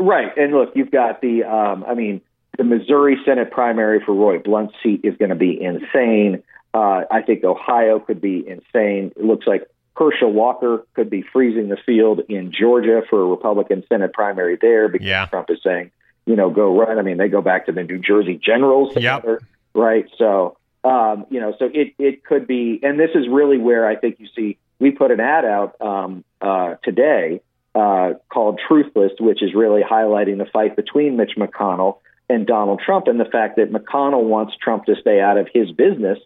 [0.00, 1.44] Right, and look, you've got the.
[1.44, 2.22] Um, I mean,
[2.58, 6.42] the Missouri Senate primary for Roy Blunt's seat is going to be insane.
[6.74, 9.12] Uh, I think Ohio could be insane.
[9.14, 13.84] It looks like Herschel Walker could be freezing the field in Georgia for a Republican
[13.88, 15.26] Senate primary there because yeah.
[15.26, 15.90] Trump is saying,
[16.24, 16.98] you know, go run.
[16.98, 19.48] I mean, they go back to the New Jersey Generals together, yep.
[19.74, 20.06] right?
[20.16, 23.96] So, um, you know, so it it could be, and this is really where I
[23.96, 24.58] think you see.
[24.78, 27.40] We put an ad out um, uh, today
[27.74, 33.06] uh, called Truthless, which is really highlighting the fight between Mitch McConnell and Donald Trump,
[33.06, 36.18] and the fact that McConnell wants Trump to stay out of his business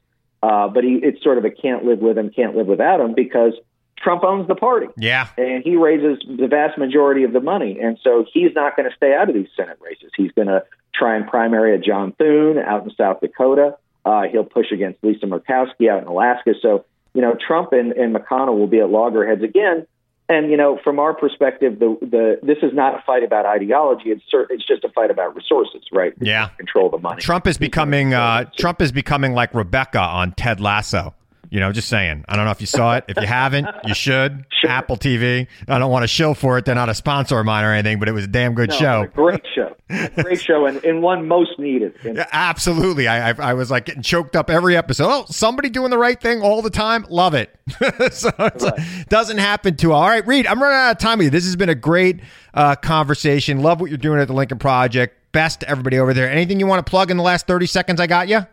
[0.46, 3.14] uh, but he, it's sort of a can't live with him, can't live without him
[3.14, 3.54] because
[3.98, 4.86] Trump owns the party.
[4.96, 5.26] Yeah.
[5.36, 7.80] And he raises the vast majority of the money.
[7.80, 10.12] And so he's not going to stay out of these Senate races.
[10.16, 10.62] He's going to
[10.94, 13.76] try and primary a John Thune out in South Dakota.
[14.04, 16.52] Uh, he'll push against Lisa Murkowski out in Alaska.
[16.62, 19.84] So, you know, Trump and, and McConnell will be at loggerheads again.
[20.28, 24.10] And you know, from our perspective, the the this is not a fight about ideology.
[24.10, 26.14] It's it's just a fight about resources, right?
[26.20, 27.20] Yeah, control the money.
[27.20, 31.14] Trump is becoming uh, Trump is becoming like Rebecca on Ted Lasso.
[31.50, 32.24] You know, just saying.
[32.28, 33.04] I don't know if you saw it.
[33.08, 34.44] If you haven't, you should.
[34.56, 34.70] Sure.
[34.70, 35.48] Apple TV.
[35.68, 36.64] I don't want to show for it.
[36.64, 38.76] They're not a sponsor of mine or anything, but it was a damn good no,
[38.76, 39.06] show.
[39.14, 39.76] great show.
[40.14, 41.94] great show, and, and one most needed.
[42.16, 43.08] Yeah, absolutely.
[43.08, 45.08] I, I, I was like getting choked up every episode.
[45.10, 47.04] Oh, somebody doing the right thing all the time.
[47.10, 47.54] Love it.
[48.12, 49.06] so it right.
[49.10, 49.92] doesn't happen too.
[49.92, 50.46] All right, Reed.
[50.46, 51.30] I'm running out of time with you.
[51.30, 52.20] This has been a great
[52.54, 53.60] uh, conversation.
[53.60, 55.32] Love what you're doing at the Lincoln Project.
[55.32, 56.30] Best to everybody over there.
[56.30, 58.00] Anything you want to plug in the last 30 seconds?
[58.00, 58.46] I got you.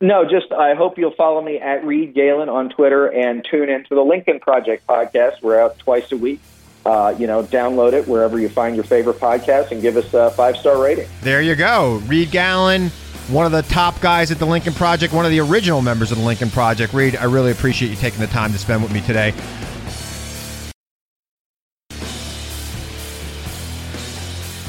[0.00, 3.96] No, just I hope you'll follow me at Reed Galen on Twitter and tune into
[3.96, 5.42] the Lincoln Project podcast.
[5.42, 6.40] We're out twice a week.
[6.86, 10.30] Uh, you know, download it wherever you find your favorite podcast and give us a
[10.30, 11.08] five star rating.
[11.22, 12.00] There you go.
[12.06, 12.90] Reed Galen,
[13.26, 16.18] one of the top guys at the Lincoln Project, one of the original members of
[16.18, 16.94] the Lincoln Project.
[16.94, 19.34] Reed, I really appreciate you taking the time to spend with me today.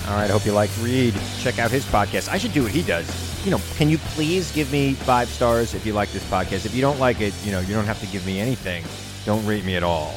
[0.08, 1.14] All right, I hope you liked Reed.
[1.42, 2.30] Check out his podcast.
[2.30, 5.74] I should do what he does you know, can you please give me five stars
[5.74, 6.68] if you like this podcast?
[6.68, 8.84] If you don't like it, you know, you don't have to give me anything.
[9.26, 10.14] Don't rate me at all.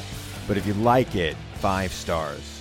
[0.47, 2.61] But if you like it, five stars.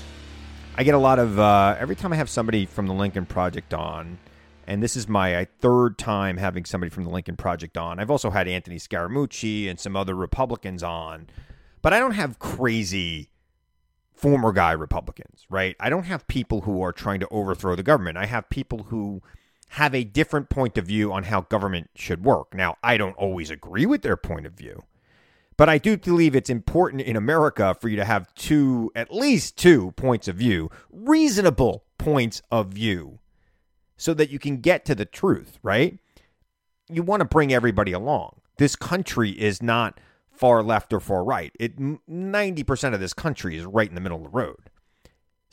[0.76, 3.74] I get a lot of uh, every time I have somebody from the Lincoln Project
[3.74, 4.18] on,
[4.66, 8.00] and this is my third time having somebody from the Lincoln Project on.
[8.00, 11.28] I've also had Anthony Scaramucci and some other Republicans on,
[11.82, 13.30] but I don't have crazy
[14.14, 15.76] former guy Republicans, right?
[15.82, 18.18] I don't have people who are trying to overthrow the government.
[18.18, 19.22] I have people who
[19.76, 22.54] have a different point of view on how government should work.
[22.54, 24.84] Now, I don't always agree with their point of view,
[25.56, 29.58] but I do believe it's important in America for you to have two, at least
[29.58, 33.20] two points of view, reasonable points of view,
[33.96, 35.98] so that you can get to the truth, right?
[36.90, 38.42] You want to bring everybody along.
[38.58, 40.02] This country is not
[40.34, 41.54] far left or far right.
[41.58, 44.70] It 90% of this country is right in the middle of the road.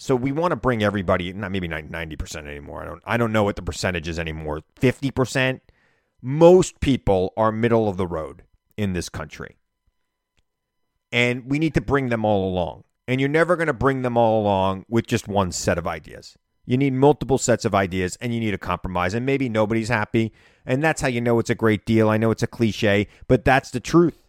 [0.01, 2.83] So we want to bring everybody, not maybe not 90% anymore.
[2.83, 4.63] I don't I don't know what the percentage is anymore.
[4.81, 5.61] 50%.
[6.23, 8.45] Most people are middle of the road
[8.77, 9.57] in this country.
[11.11, 12.85] And we need to bring them all along.
[13.09, 16.37] And you're never going to bring them all along with just one set of ideas.
[16.65, 19.15] You need multiple sets of ideas and you need a compromise.
[19.15, 20.33] And maybe nobody's happy.
[20.65, 22.09] And that's how you know it's a great deal.
[22.09, 24.23] I know it's a cliche, but that's the truth.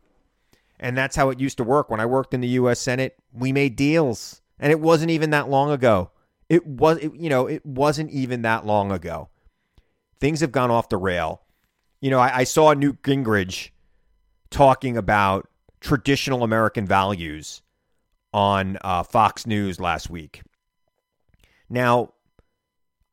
[0.80, 1.91] And that's how it used to work.
[1.91, 2.80] When I worked in the U.S.
[2.80, 6.12] Senate, we made deals, and it wasn't even that long ago.
[6.49, 9.30] It was, it, you know, it wasn't even that long ago.
[10.20, 11.43] Things have gone off the rail.
[12.01, 13.70] You know, I, I saw Newt Gingrich
[14.49, 15.47] talking about
[15.80, 17.62] traditional American values
[18.34, 20.41] on uh, Fox News last week.
[21.70, 22.14] Now,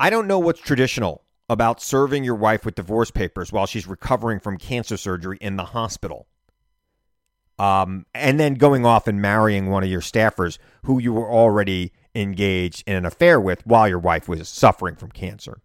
[0.01, 4.41] I don't know what's traditional about serving your wife with divorce papers while she's recovering
[4.41, 6.27] from cancer surgery in the hospital.
[7.59, 11.93] Um, and then going off and marrying one of your staffers who you were already
[12.15, 15.61] engaged in an affair with while your wife was suffering from cancer.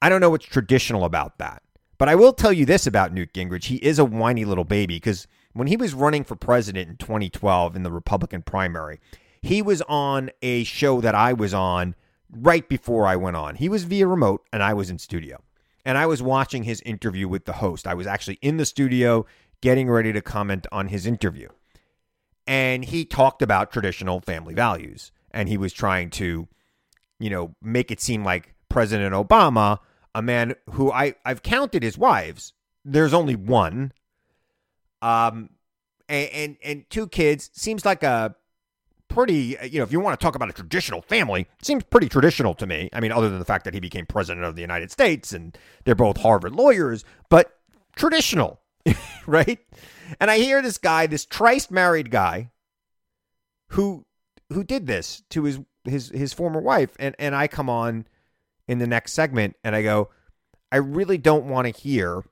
[0.00, 1.62] I don't know what's traditional about that.
[1.96, 3.64] But I will tell you this about Newt Gingrich.
[3.64, 7.76] He is a whiny little baby because when he was running for president in 2012
[7.76, 9.00] in the Republican primary,
[9.40, 11.94] he was on a show that I was on
[12.30, 13.54] right before I went on.
[13.54, 15.42] He was via remote and I was in studio.
[15.84, 17.86] And I was watching his interview with the host.
[17.86, 19.26] I was actually in the studio
[19.64, 21.48] getting ready to comment on his interview.
[22.46, 25.10] And he talked about traditional family values.
[25.30, 26.46] And he was trying to,
[27.18, 29.78] you know, make it seem like President Obama,
[30.14, 32.52] a man who I, I've counted his wives,
[32.84, 33.92] there's only one.
[35.00, 35.48] Um
[36.10, 38.36] and, and and two kids seems like a
[39.08, 42.52] pretty, you know, if you want to talk about a traditional family, seems pretty traditional
[42.56, 42.90] to me.
[42.92, 45.56] I mean, other than the fact that he became president of the United States and
[45.84, 47.56] they're both Harvard lawyers, but
[47.96, 48.60] traditional,
[49.26, 49.58] right?
[50.20, 52.50] And I hear this guy, this trice married guy,
[53.68, 54.06] who
[54.52, 58.06] who did this to his his his former wife, and and I come on
[58.66, 60.10] in the next segment and I go,
[60.72, 62.24] I really don't want to hear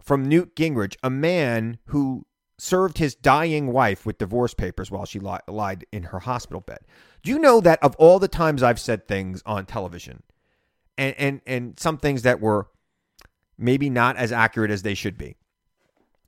[0.00, 2.26] from Newt Gingrich, a man who
[2.58, 6.78] served his dying wife with divorce papers while she li- lied in her hospital bed.
[7.22, 10.22] Do you know that of all the times I've said things on television,
[10.96, 12.68] and and and some things that were
[13.58, 15.36] maybe not as accurate as they should be,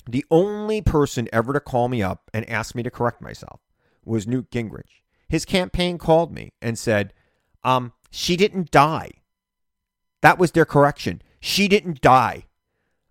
[0.09, 3.61] the only person ever to call me up and ask me to correct myself
[4.05, 5.03] was Newt Gingrich.
[5.29, 7.13] His campaign called me and said,
[7.65, 9.11] um, she didn't die.
[10.23, 11.23] That was their correction.
[11.41, 12.45] She didn't die.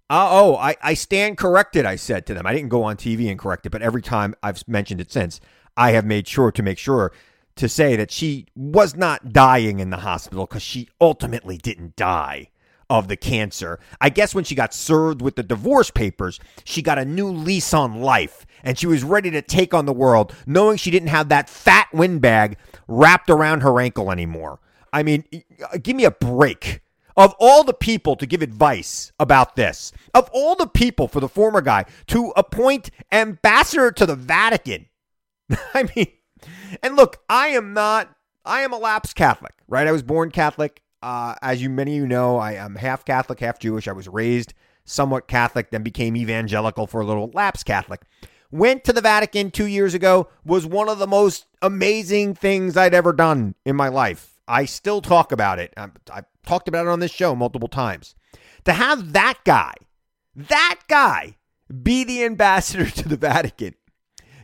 [0.09, 2.45] Uh, oh, I, I stand corrected, I said to them.
[2.45, 5.41] I didn't go on TV and correct it, but every time I've mentioned it since,
[5.75, 7.11] I have made sure to make sure
[7.55, 12.49] to say that she was not dying in the hospital because she ultimately didn't die
[12.89, 13.79] of the cancer.
[13.99, 17.73] I guess when she got served with the divorce papers, she got a new lease
[17.73, 21.29] on life and she was ready to take on the world, knowing she didn't have
[21.29, 22.57] that fat windbag
[22.87, 24.59] wrapped around her ankle anymore.
[24.91, 25.23] I mean,
[25.81, 26.81] give me a break.
[27.17, 31.29] Of all the people to give advice about this, of all the people for the
[31.29, 34.87] former guy to appoint ambassador to the Vatican,
[35.73, 36.07] I mean,
[36.83, 38.13] and look, I am not,
[38.43, 39.87] I am a lapsed Catholic, right?
[39.87, 40.81] I was born Catholic.
[41.05, 43.87] Uh, as you many of you know, I am half Catholic, half Jewish.
[43.87, 48.01] I was raised somewhat Catholic, then became evangelical for a little lapsed Catholic.
[48.49, 52.95] Went to the Vatican two years ago, was one of the most amazing things I'd
[52.95, 54.39] ever done in my life.
[54.47, 55.75] I still talk about it.
[55.77, 58.15] I've, I've talked about it on this show multiple times.
[58.63, 59.75] To have that guy,
[60.35, 61.35] that guy,
[61.83, 63.75] be the ambassador to the Vatican.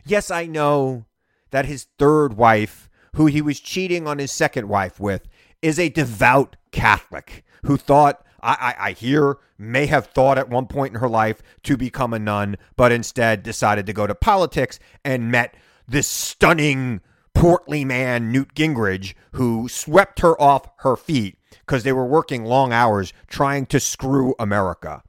[0.04, 1.06] Yes, I know
[1.50, 5.26] that his third wife, who he was cheating on his second wife with,
[5.62, 10.66] is a devout Catholic who thought, I, I, I hear, may have thought at one
[10.66, 14.78] point in her life to become a nun, but instead decided to go to politics
[15.04, 15.56] and met
[15.86, 17.00] this stunning
[17.34, 22.72] portly man, Newt Gingrich, who swept her off her feet because they were working long
[22.72, 25.02] hours trying to screw America.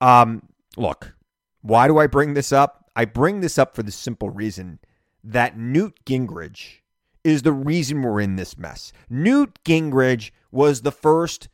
[0.00, 1.14] Um, look,
[1.60, 2.90] why do I bring this up?
[2.96, 4.78] I bring this up for the simple reason
[5.22, 6.80] that Newt Gingrich
[7.24, 8.92] is the reason we're in this mess.
[9.08, 11.48] Newt Gingrich was the first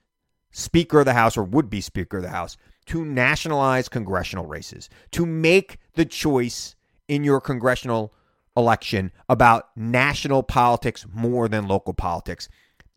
[0.50, 2.56] Speaker of the House, or would be Speaker of the House,
[2.86, 6.74] to nationalize congressional races, to make the choice
[7.06, 8.12] in your congressional
[8.56, 12.48] election about national politics more than local politics.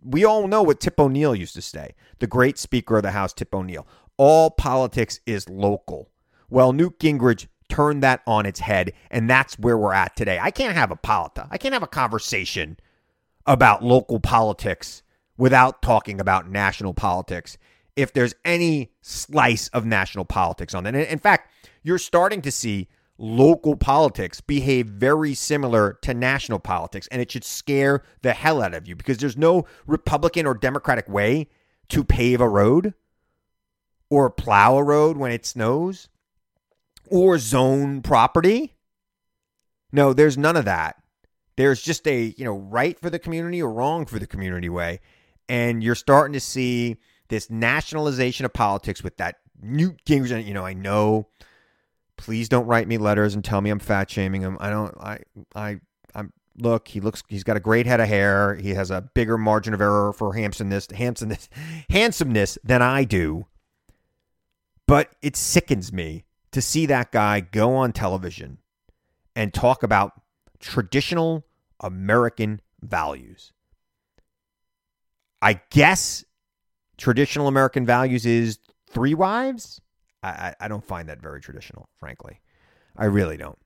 [0.04, 3.34] We all know what Tip O'Neill used to say, the great Speaker of the House,
[3.34, 3.88] Tip O'Neill.
[4.18, 6.10] All politics is local.
[6.50, 10.40] Well, Newt Gingrich turned that on its head, and that's where we're at today.
[10.42, 11.48] I can't have a polita.
[11.52, 12.78] I can't have a conversation
[13.46, 15.04] about local politics
[15.38, 17.58] without talking about national politics.
[17.96, 21.52] If there's any slice of national politics on that, in fact,
[21.84, 22.88] you're starting to see
[23.18, 28.74] local politics behave very similar to national politics, and it should scare the hell out
[28.74, 31.48] of you because there's no Republican or Democratic way
[31.90, 32.94] to pave a road
[34.10, 36.10] or plow a road when it snows
[37.10, 38.76] or zone property.
[39.92, 40.98] No, there's none of that.
[41.56, 45.00] There's just a, you know, right for the community or wrong for the community way.
[45.48, 46.98] And you're starting to see
[47.28, 50.46] this nationalization of politics with that Newt Gingrich.
[50.46, 51.28] You know, I know
[52.18, 54.58] Please don't write me letters and tell me I'm fat shaming him.
[54.60, 54.96] I don't.
[55.00, 55.20] I.
[55.56, 55.80] I.
[56.14, 56.32] I'm.
[56.58, 57.24] Look, he looks.
[57.28, 58.56] He's got a great head of hair.
[58.56, 61.50] He has a bigger margin of error for handsomeness, handsomeness,
[61.90, 63.48] handsomeness than I do.
[64.88, 68.60] But it sickens me to see that guy go on television
[69.36, 70.14] and talk about
[70.60, 71.46] traditional
[71.80, 73.52] American values.
[75.42, 76.24] I guess
[76.98, 79.82] traditional American values is three wives.
[80.22, 82.40] I, I, don't find that very traditional, frankly.
[82.96, 83.58] I really don't.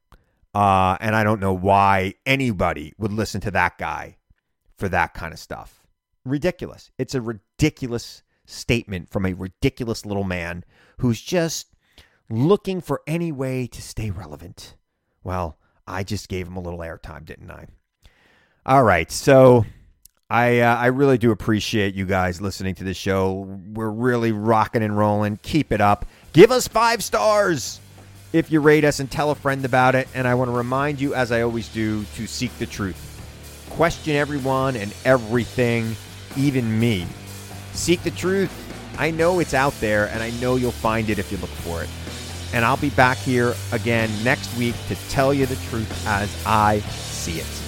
[0.55, 4.17] Uh, and I don't know why anybody would listen to that guy
[4.75, 5.85] for that kind of stuff.
[6.25, 6.89] Ridiculous.
[6.97, 10.63] It's a ridiculous statement from a ridiculous little man
[10.97, 11.67] who's just
[12.29, 14.75] looking for any way to stay relevant.
[15.23, 15.57] Well,
[15.87, 17.67] I just gave him a little airtime, didn't I?
[18.65, 19.09] All right.
[19.11, 19.65] So
[20.29, 23.47] I uh, I really do appreciate you guys listening to this show.
[23.73, 25.39] We're really rocking and rolling.
[25.41, 26.05] Keep it up.
[26.33, 27.79] Give us five stars
[28.33, 30.07] if you rate us and tell a friend about it.
[30.13, 33.03] And I want to remind you, as I always do, to seek the truth.
[33.69, 35.95] Question everyone and everything,
[36.35, 37.05] even me.
[37.71, 38.51] Seek the truth.
[38.97, 41.83] I know it's out there, and I know you'll find it if you look for
[41.83, 41.89] it.
[42.53, 46.79] And I'll be back here again next week to tell you the truth as I
[46.79, 47.61] see it.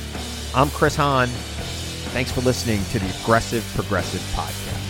[0.56, 1.28] I'm Chris Hahn.
[1.28, 4.90] Thanks for listening to the Aggressive Progressive Podcast.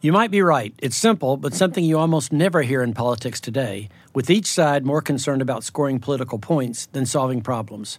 [0.00, 0.74] You might be right.
[0.82, 5.00] It's simple, but something you almost never hear in politics today, with each side more
[5.00, 7.98] concerned about scoring political points than solving problems.